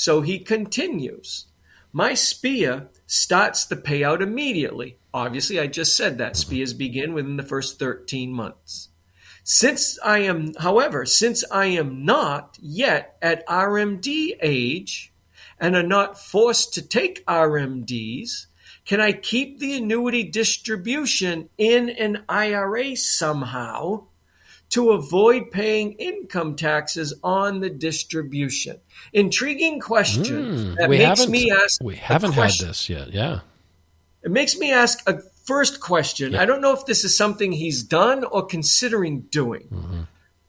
[0.00, 1.44] So he continues.
[1.92, 4.96] My SPIA starts the payout immediately.
[5.12, 8.88] Obviously, I just said that SPIAs begin within the first 13 months.
[9.44, 15.12] Since I am, however, since I am not yet at RMD age
[15.58, 18.46] and are not forced to take RMDs,
[18.86, 24.06] can I keep the annuity distribution in an IRA somehow
[24.70, 28.78] to avoid paying income taxes on the distribution?
[29.12, 31.82] Intriguing question Mm, that we makes me ask.
[31.82, 33.12] we haven't had this yet.
[33.12, 33.40] Yeah.
[34.22, 36.32] It makes me ask a first question.
[36.32, 36.42] Yeah.
[36.42, 40.00] I don't know if this is something he's done or considering doing, Mm-hmm.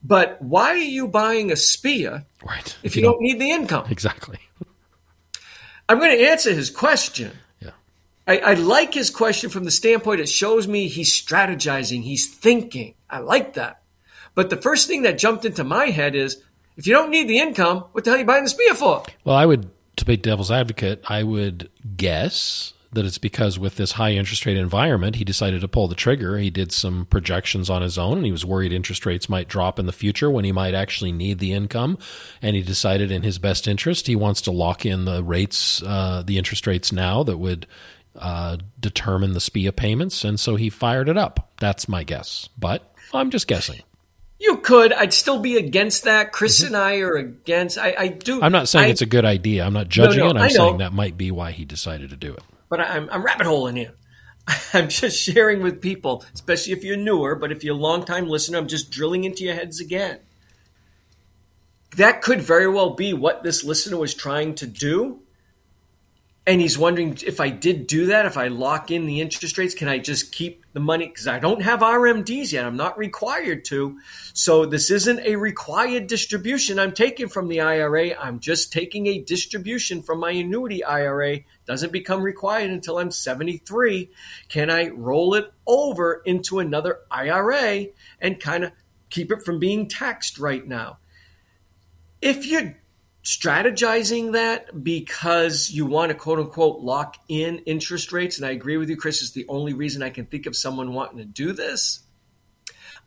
[0.04, 2.76] but why are you buying a SPIA Right.
[2.82, 3.86] if you don't need the income?
[3.90, 4.38] Exactly.
[5.88, 7.32] I'm going to answer his question.
[7.60, 7.70] Yeah.
[8.26, 12.94] I, I like his question from the standpoint it shows me he's strategizing, he's thinking.
[13.10, 13.81] I like that.
[14.34, 16.42] But the first thing that jumped into my head is
[16.76, 19.02] if you don't need the income, what the hell are you buying the SPIA for?
[19.24, 23.92] Well, I would, to be devil's advocate, I would guess that it's because with this
[23.92, 26.36] high interest rate environment, he decided to pull the trigger.
[26.36, 29.78] He did some projections on his own, and he was worried interest rates might drop
[29.78, 31.98] in the future when he might actually need the income.
[32.42, 36.22] And he decided, in his best interest, he wants to lock in the rates, uh,
[36.24, 37.66] the interest rates now that would
[38.16, 40.22] uh, determine the SPIA payments.
[40.22, 41.52] And so he fired it up.
[41.60, 43.80] That's my guess, but I'm just guessing.
[44.42, 44.92] You could.
[44.92, 46.32] I'd still be against that.
[46.32, 47.78] Chris and I are against.
[47.78, 48.34] I, I do.
[48.34, 48.44] Mm-hmm.
[48.44, 49.64] I'm not saying I- it's a good idea.
[49.64, 50.36] I'm not judging no, it.
[50.36, 52.42] I'm saying that might be why he decided to do it.
[52.68, 53.94] but I'm, I'm rabbit holing here.
[54.74, 58.26] I'm just sharing with people, especially if you're newer, but if you're a long time
[58.26, 60.18] listener, I'm just drilling into your heads again.
[61.96, 65.21] That could very well be what this listener was trying to do.
[66.44, 69.74] And he's wondering if I did do that, if I lock in the interest rates,
[69.74, 71.06] can I just keep the money?
[71.06, 72.64] Because I don't have RMDs yet.
[72.64, 74.00] I'm not required to.
[74.32, 78.18] So this isn't a required distribution I'm taking from the IRA.
[78.20, 81.40] I'm just taking a distribution from my annuity IRA.
[81.64, 84.10] Doesn't become required until I'm 73.
[84.48, 87.86] Can I roll it over into another IRA
[88.20, 88.72] and kind of
[89.10, 90.98] keep it from being taxed right now?
[92.20, 92.81] If you're
[93.22, 98.76] strategizing that because you want to quote unquote lock in interest rates, and I agree
[98.76, 101.52] with you, Chris, is the only reason I can think of someone wanting to do
[101.52, 102.00] this.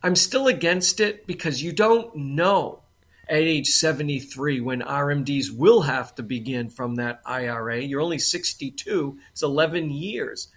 [0.02, 2.82] I'm still against it because you don't know
[3.28, 7.80] at age 73 when RMDs will have to begin from that IRA.
[7.82, 10.48] You're only 62, it's 11 years.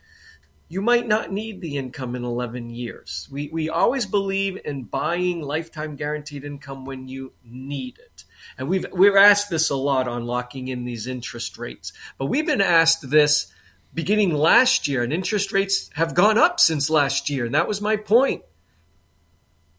[0.67, 3.27] You might not need the income in 11 years.
[3.31, 8.08] We, we always believe in buying lifetime guaranteed income when you need it.
[8.59, 11.93] And we've we're asked this a lot on locking in these interest rates.
[12.17, 13.51] But we've been asked this
[13.93, 17.45] beginning last year, and interest rates have gone up since last year.
[17.45, 18.43] And that was my point.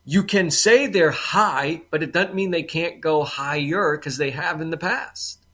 [0.06, 4.30] You can say they're high, but it doesn't mean they can't go higher because they
[4.30, 5.44] have in the past.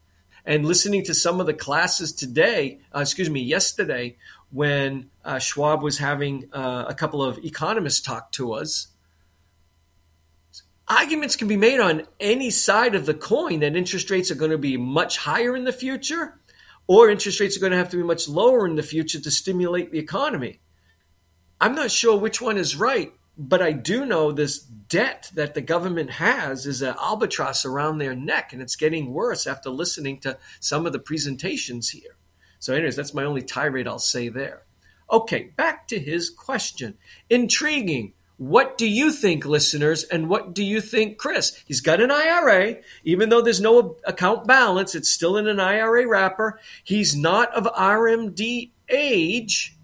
[0.44, 4.16] And listening to some of the classes today, uh, excuse me, yesterday,
[4.52, 8.86] when uh, Schwab was having uh, a couple of economists talk to us,
[10.88, 14.50] arguments can be made on any side of the coin that interest rates are going
[14.50, 16.38] to be much higher in the future
[16.86, 19.30] or interest rates are going to have to be much lower in the future to
[19.30, 20.60] stimulate the economy.
[21.60, 25.60] I'm not sure which one is right, but I do know this debt that the
[25.60, 30.38] government has is an albatross around their neck, and it's getting worse after listening to
[30.60, 32.16] some of the presentations here.
[32.58, 34.62] So, anyways, that's my only tirade I'll say there.
[35.10, 36.98] Okay, back to his question.
[37.30, 38.12] Intriguing.
[38.38, 41.62] What do you think, listeners, and what do you think, Chris?
[41.64, 46.06] He's got an IRA, even though there's no account balance, it's still in an IRA
[46.06, 46.60] wrapper.
[46.84, 49.74] He's not of RMD age.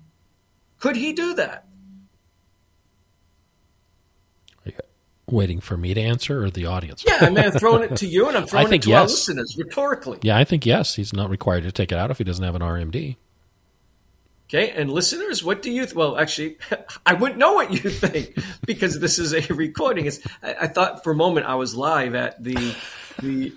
[0.78, 1.64] Could he do that?
[4.66, 4.74] Are you
[5.30, 7.05] waiting for me to answer or the audience?
[7.07, 9.03] Yeah, I mean, I'm throwing it to you, and I'm throwing think it to our
[9.05, 10.18] listeners rhetorically.
[10.20, 10.96] Yeah, I think yes.
[10.96, 13.16] He's not required to take it out if he doesn't have an RMD.
[14.55, 15.84] Okay, and listeners, what do you?
[15.84, 16.59] Th- well, actually,
[17.07, 18.36] I wouldn't know what you think
[18.66, 20.05] because this is a recording.
[20.05, 22.74] It's, I, I thought for a moment I was live at the
[23.22, 23.53] the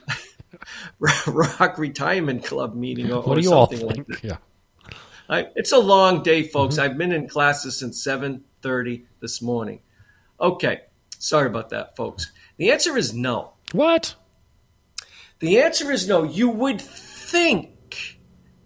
[0.99, 4.07] Rock Retirement Club meeting or, What do you all something like think?
[4.07, 4.23] that.
[4.23, 4.37] yeah.
[5.27, 6.75] I, it's a long day, folks.
[6.75, 6.83] Mm-hmm.
[6.91, 9.81] I've been in classes since seven thirty this morning.
[10.39, 10.81] Okay,
[11.19, 12.31] sorry about that, folks.
[12.55, 13.51] The answer is no.
[13.73, 14.15] What?
[15.39, 16.23] The answer is no.
[16.23, 17.71] You would think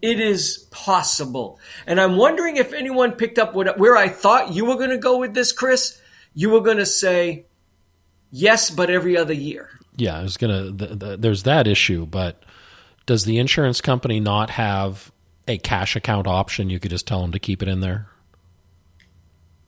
[0.01, 1.59] it is possible.
[1.87, 4.97] And I'm wondering if anyone picked up what, where I thought you were going to
[4.97, 6.01] go with this, Chris.
[6.33, 7.45] You were going to say
[8.31, 9.69] yes, but every other year.
[9.95, 10.71] Yeah, I was gonna.
[10.71, 12.43] The, the, there's that issue, but
[13.05, 15.11] does the insurance company not have
[15.47, 16.69] a cash account option?
[16.69, 18.07] You could just tell them to keep it in there.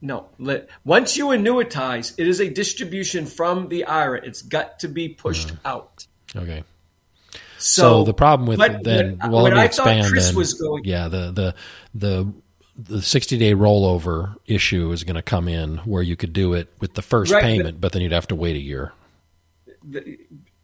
[0.02, 0.28] No.
[0.40, 4.22] Let, once you annuitize, it is a distribution from the IRA.
[4.26, 5.68] It's got to be pushed Mm-hmm.
[5.68, 6.06] out.
[6.36, 6.64] Okay.
[7.62, 10.08] So, So, the problem with but then, well, let me expand.
[10.08, 10.36] Chris then.
[10.36, 11.56] was going- yeah, the the
[11.94, 12.34] the
[12.78, 16.70] the sixty day rollover issue is going to come in where you could do it
[16.80, 18.94] with the first Right, payment, but then you'd have to wait a year.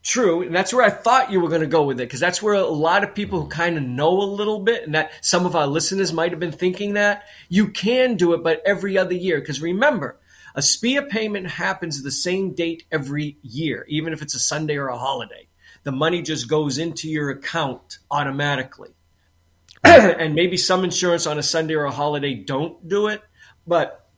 [0.03, 2.41] True, and that's where I thought you were going to go with it because that's
[2.41, 5.45] where a lot of people who kind of know a little bit, and that some
[5.45, 9.13] of our listeners might have been thinking that you can do it, but every other
[9.13, 9.39] year.
[9.41, 10.17] Because remember,
[10.55, 14.87] a SPIA payment happens the same date every year, even if it's a Sunday or
[14.87, 15.46] a holiday.
[15.87, 18.89] The money just goes into your account automatically.
[19.85, 23.21] and maybe some insurance on a Sunday or a holiday don't do it,
[23.65, 24.09] but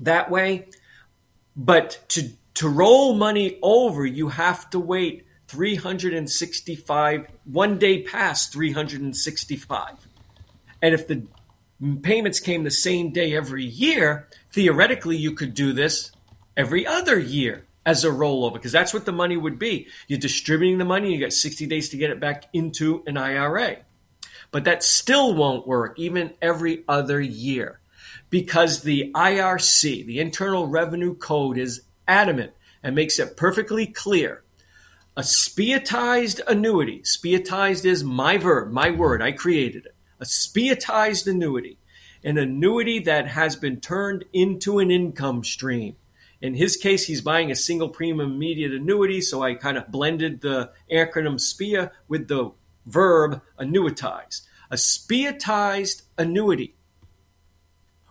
[0.00, 0.66] that way.
[1.54, 10.08] But to to roll money over, you have to wait 365 one day past 365.
[10.80, 11.26] And if the
[12.00, 16.12] payments came the same day every year, theoretically you could do this
[16.56, 19.88] every other year as a rollover because that's what the money would be.
[20.08, 23.78] You're distributing the money, you got 60 days to get it back into an IRA.
[24.50, 27.80] But that still won't work even every other year
[28.30, 34.42] because the IRC, the Internal Revenue Code, is adamant and makes it perfectly clear.
[35.16, 39.94] A spiatized annuity, spiatized is my verb, my word, I created it.
[40.20, 41.78] A spiatized annuity,
[42.24, 45.96] an annuity that has been turned into an income stream.
[46.40, 50.40] In his case, he's buying a single premium immediate annuity, so I kind of blended
[50.40, 52.52] the acronym SPIA with the
[52.86, 54.42] verb annuitize.
[54.70, 56.74] A spiatized annuity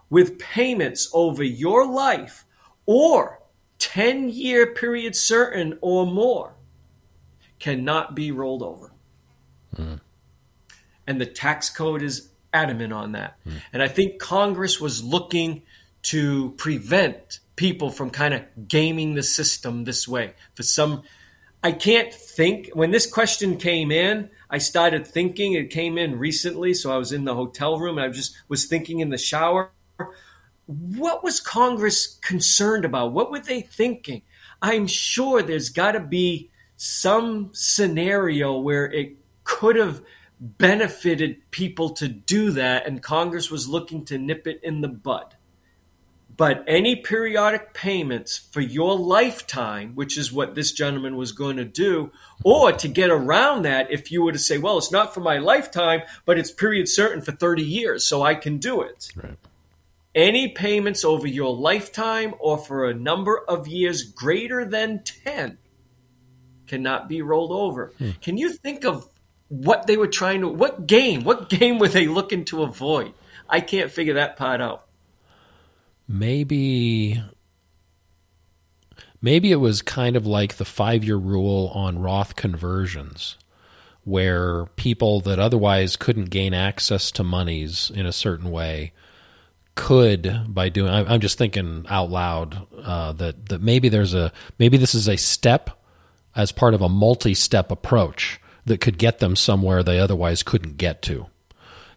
[0.09, 2.45] with payments over your life
[2.85, 3.39] or
[3.79, 6.53] 10 year period certain or more
[7.59, 8.91] cannot be rolled over.
[9.75, 9.95] Hmm.
[11.07, 13.37] And the tax code is adamant on that.
[13.43, 13.55] Hmm.
[13.73, 15.63] And I think Congress was looking
[16.03, 20.33] to prevent people from kind of gaming the system this way.
[20.55, 21.03] For some,
[21.63, 22.69] I can't think.
[22.73, 25.53] When this question came in, I started thinking.
[25.53, 28.65] It came in recently, so I was in the hotel room and I just was
[28.65, 29.71] thinking in the shower
[30.65, 33.11] what was Congress concerned about?
[33.11, 34.21] What were they thinking?
[34.61, 40.01] I'm sure there's got to be some scenario where it could have
[40.39, 45.35] benefited people to do that, and Congress was looking to nip it in the bud.
[46.35, 51.65] But any periodic payments for your lifetime, which is what this gentleman was going to
[51.65, 52.11] do,
[52.43, 55.37] or to get around that, if you were to say, well, it's not for my
[55.37, 59.37] lifetime, but it's period certain for 30 years, so I can do it Right.
[60.15, 65.57] any payments over your lifetime or for a number of years greater than 10
[66.67, 67.93] cannot be rolled over.
[67.97, 68.11] Hmm.
[68.21, 69.07] Can you think of
[69.49, 71.23] what they were trying to what game?
[71.23, 73.13] What game were they looking to avoid?
[73.47, 74.85] I can't figure that part out.
[76.07, 77.23] Maybe
[79.21, 83.37] maybe it was kind of like the 5-year rule on Roth conversions
[84.03, 88.91] where people that otherwise couldn't gain access to monies in a certain way
[89.75, 94.77] could by doing i'm just thinking out loud uh, that that maybe there's a maybe
[94.77, 95.71] this is a step
[96.35, 101.01] as part of a multi-step approach that could get them somewhere they otherwise couldn't get
[101.01, 101.25] to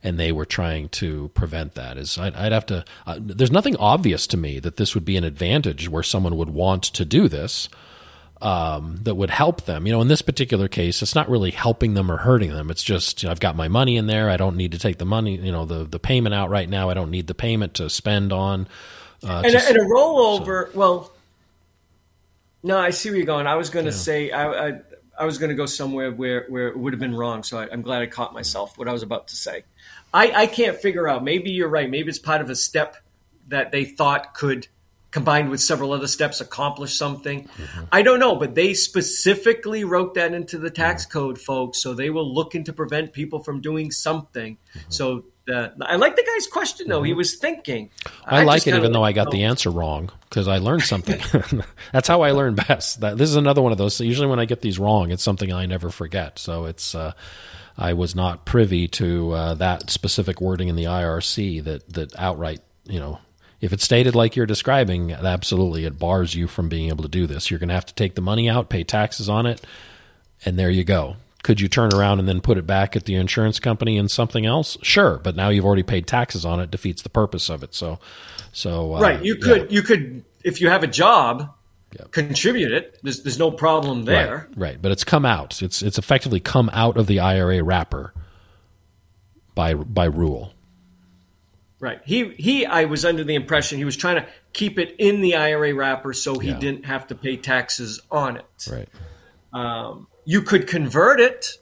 [0.02, 3.76] and they were trying to prevent that is i'd, I'd have to uh, there's nothing
[3.76, 7.28] obvious to me that this would be an advantage where someone would want to do
[7.28, 7.68] this
[8.42, 9.86] um, that would help them.
[9.86, 12.70] You know, in this particular case, it's not really helping them or hurting them.
[12.70, 14.28] It's just you know, I've got my money in there.
[14.28, 16.90] I don't need to take the money, you know, the the payment out right now.
[16.90, 18.68] I don't need the payment to spend on.
[19.24, 21.12] Uh, And to a, and a rollover, well,
[22.62, 23.46] no, I see where you're going.
[23.46, 24.80] I was going to say I, I
[25.18, 27.42] I was going to go somewhere where where it would have been wrong.
[27.42, 28.76] So I, I'm glad I caught myself.
[28.76, 29.64] What I was about to say,
[30.16, 31.22] I I can't figure out.
[31.22, 31.88] Maybe you're right.
[31.88, 32.96] Maybe it's part of a step
[33.48, 34.66] that they thought could
[35.10, 37.44] combined with several other steps accomplish something.
[37.44, 37.84] Mm-hmm.
[37.92, 41.18] I don't know, but they specifically wrote that into the tax mm-hmm.
[41.18, 41.82] code, folks.
[41.82, 44.56] So they were looking to prevent people from doing something.
[44.56, 44.90] Mm-hmm.
[44.90, 47.02] So the, I like the guy's question though.
[47.02, 47.90] He was thinking.
[48.24, 51.20] I, like it, even though I got the oh, answer wrong because I learned something.
[51.92, 53.00] That's how I learn best.
[53.00, 54.00] That this is another one of those.
[54.00, 56.38] Usually, when I get these wrong, it's something I never forget.
[56.38, 56.94] So it's.
[56.94, 57.12] Uh,
[57.78, 62.60] I was not privy to uh, that specific wording in the IRC that that outright,
[62.84, 63.18] you know,
[63.60, 67.26] if it's stated like you're describing, absolutely, it bars you from being able to do
[67.26, 67.50] this.
[67.50, 69.64] You're going to have to take the money out, pay taxes on it,
[70.44, 71.16] and there you go.
[71.42, 74.44] Could you turn around and then put it back at the insurance company and something
[74.44, 74.76] else?
[74.82, 76.70] Sure, but now you've already paid taxes on it.
[76.70, 77.74] Defeats the purpose of it.
[77.74, 78.00] So,
[78.52, 79.24] so uh, Right.
[79.24, 79.44] You yeah.
[79.44, 81.54] could you could if you have a job,
[81.98, 82.04] Yeah.
[82.10, 82.98] contribute it.
[83.02, 84.48] There's there's no problem there.
[84.50, 85.62] Right, right, but it's come out.
[85.62, 88.12] It's it's effectively come out of the IRA wrapper
[89.54, 90.52] by by rule.
[91.78, 92.00] Right.
[92.04, 95.36] He he I was under the impression he was trying to keep it in the
[95.36, 96.58] IRA wrapper so he Yeah.
[96.58, 98.68] didn't have to pay taxes on it.
[98.70, 98.88] Right.
[99.52, 101.58] Um, you could convert it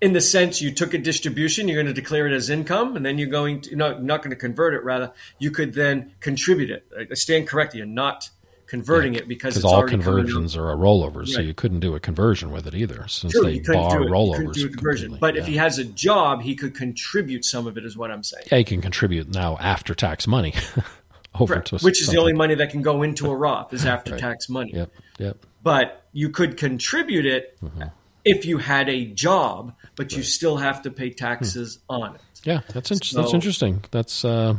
[0.00, 3.06] in the sense you took a distribution, you're going to declare it as income, and
[3.06, 4.82] then you're going to no, not going to convert it.
[4.84, 6.86] Rather, you could then contribute it.
[7.10, 7.78] I stand corrected.
[7.78, 8.28] You're not
[8.72, 12.50] converting it because it's all conversions are a rollover, so you couldn't do a conversion
[12.50, 14.54] with it either, since True, they bar do rollovers.
[14.54, 15.18] do a conversion.
[15.20, 17.84] But if he has a job, he could contribute some of it.
[17.84, 18.44] Is what I'm saying.
[18.50, 20.54] yeah, he can contribute now after tax money
[21.38, 21.68] over Correct.
[21.68, 24.48] to Which is the only money that can go into a Roth is after tax
[24.48, 24.72] money.
[24.74, 24.90] Yep.
[25.18, 25.46] Yep.
[25.62, 27.82] But you could contribute it Mm-hmm.
[28.24, 32.20] if you had a job, but you still have to pay taxes on it.
[32.44, 33.84] Yeah, that's in- that's interesting.
[33.92, 34.54] That's uh,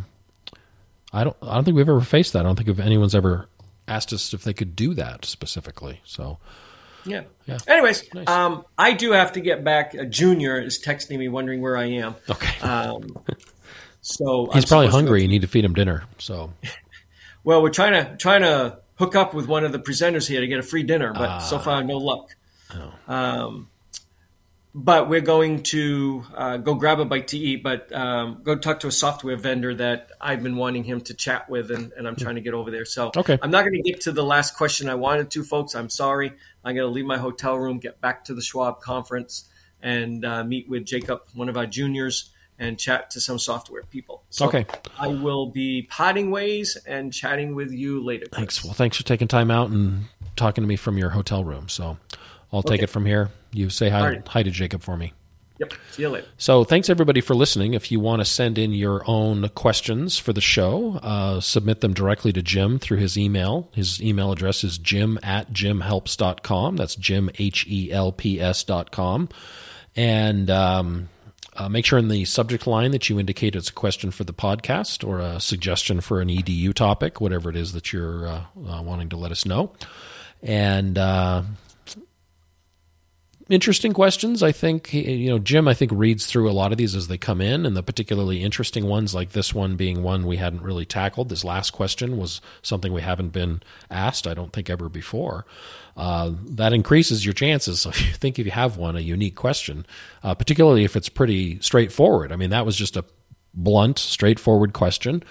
[1.12, 2.40] I don't I don't think we've ever faced that.
[2.40, 3.48] I don't think if anyone's ever
[3.94, 6.02] asked us if they could do that specifically.
[6.04, 6.38] So
[7.06, 7.24] Yeah.
[7.46, 7.58] Yeah.
[7.68, 8.28] Anyways, Nice.
[8.30, 9.94] um, I do have to get back.
[9.94, 12.16] A junior is texting me, wondering where I am.
[12.30, 13.18] okay, Um,
[14.02, 15.22] so he's I'm probably supposed to- hungry.
[15.22, 16.04] You need to feed him dinner.
[16.18, 16.54] So
[17.44, 20.48] well, we're trying to trying to hook up with one of the presenters here to
[20.48, 21.38] get a free dinner, but Ah.
[21.40, 22.30] so far no luck.
[22.74, 22.94] Oh.
[23.14, 23.70] Um,
[24.76, 28.80] but we're going to uh, go grab a bite to eat, but um, go talk
[28.80, 32.16] to a software vendor that I've been wanting him to chat with, and, and I'm
[32.16, 32.86] trying to get over there.
[32.86, 33.38] So Okay.
[33.42, 35.76] I'm not going to get to the last question I wanted to, folks.
[35.76, 36.34] I'm sorry.
[36.64, 39.48] I'm going to leave my hotel room, get back to the Schwab conference,
[39.82, 44.24] and uh, meet with Jacob, one of our juniors, and chat to some software people.
[44.32, 44.66] So Okay.
[44.98, 48.26] I will be potting ways and chatting with you later.
[48.26, 48.38] Chris.
[48.40, 48.64] thanks.
[48.64, 50.06] Well, thanks for taking time out and
[50.36, 51.68] talking to me from your hotel room.
[51.70, 51.98] So
[52.54, 53.32] I'll take it from here.
[53.52, 54.28] You say hi right.
[54.28, 55.14] hi to Jacob for me.
[55.60, 55.74] Yep.
[55.92, 56.28] See you later.
[56.38, 57.74] So thanks everybody for listening.
[57.74, 61.94] If you want to send in your own questions for the show, uh, submit them
[61.94, 63.70] directly to Jim through his email.
[63.74, 66.76] His email address is jim at jimhelps.com.
[66.76, 69.30] That's jim, H-E-L-P-S dot com.
[69.96, 71.10] And um,
[71.56, 74.34] uh, make sure in the subject line that you indicate it's a question for the
[74.34, 78.82] podcast or a suggestion for an EDU topic, whatever it is that you're uh, uh,
[78.82, 79.72] wanting to let us know.
[80.42, 81.44] And uh,
[83.50, 84.42] interesting questions.
[84.42, 85.68] I think you know Jim.
[85.68, 88.44] I think reads through a lot of these as they come in, and the particularly
[88.44, 91.30] interesting ones, like this one being one we hadn't really tackled.
[91.30, 94.28] This last question was something we haven't been asked.
[94.28, 95.46] I don't think ever before.
[95.96, 97.82] Uh, that increases your chances.
[97.82, 99.86] So if you think if you have one, a unique question,
[100.24, 102.32] uh, particularly if it's pretty straightforward.
[102.32, 103.06] I mean, that was just a
[103.54, 105.24] blunt, straightforward question.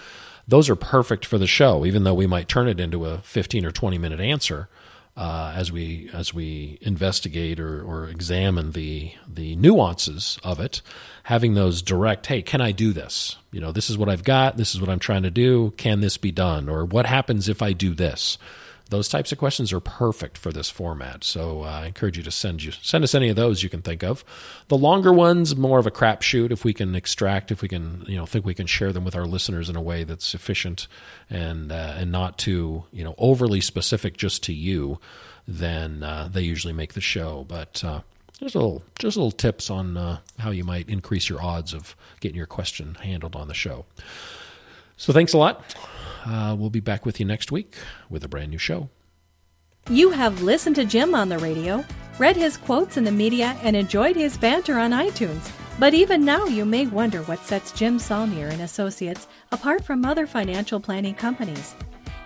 [0.47, 3.65] Those are perfect for the show, even though we might turn it into a 15
[3.65, 4.67] or 20 minute answer
[5.15, 10.81] uh, as we as we investigate or, or examine the the nuances of it.
[11.27, 13.37] Having those direct, hey, can I do this?
[13.51, 14.57] You know, this is what I've got.
[14.57, 15.71] This is what I'm trying to do.
[15.77, 16.67] Can this be done?
[16.67, 18.37] Or what happens if I do this?
[18.93, 21.23] Those types of questions are perfect for this format.
[21.23, 23.81] So uh, I encourage you to send you send us any of those you can
[23.81, 24.23] think of.
[24.67, 26.51] The longer ones, more of a crapshoot.
[26.51, 29.15] If we can extract, if we can, you know, think we can share them with
[29.15, 30.87] our listeners in a way that's efficient
[31.27, 34.99] and uh, and not too, you know, overly specific just to you,
[35.47, 37.47] then uh, they usually make the show.
[37.49, 38.01] But uh,
[38.39, 42.37] just little just little tips on uh, how you might increase your odds of getting
[42.37, 43.85] your question handled on the show.
[44.97, 45.75] So thanks a lot.
[46.25, 47.75] Uh, we'll be back with you next week
[48.09, 48.89] with a brand new show.
[49.89, 51.83] You have listened to Jim on the radio,
[52.17, 55.51] read his quotes in the media, and enjoyed his banter on iTunes.
[55.77, 60.25] But even now, you may wonder what sets Jim Saulnier and Associates apart from other
[60.25, 61.75] financial planning companies.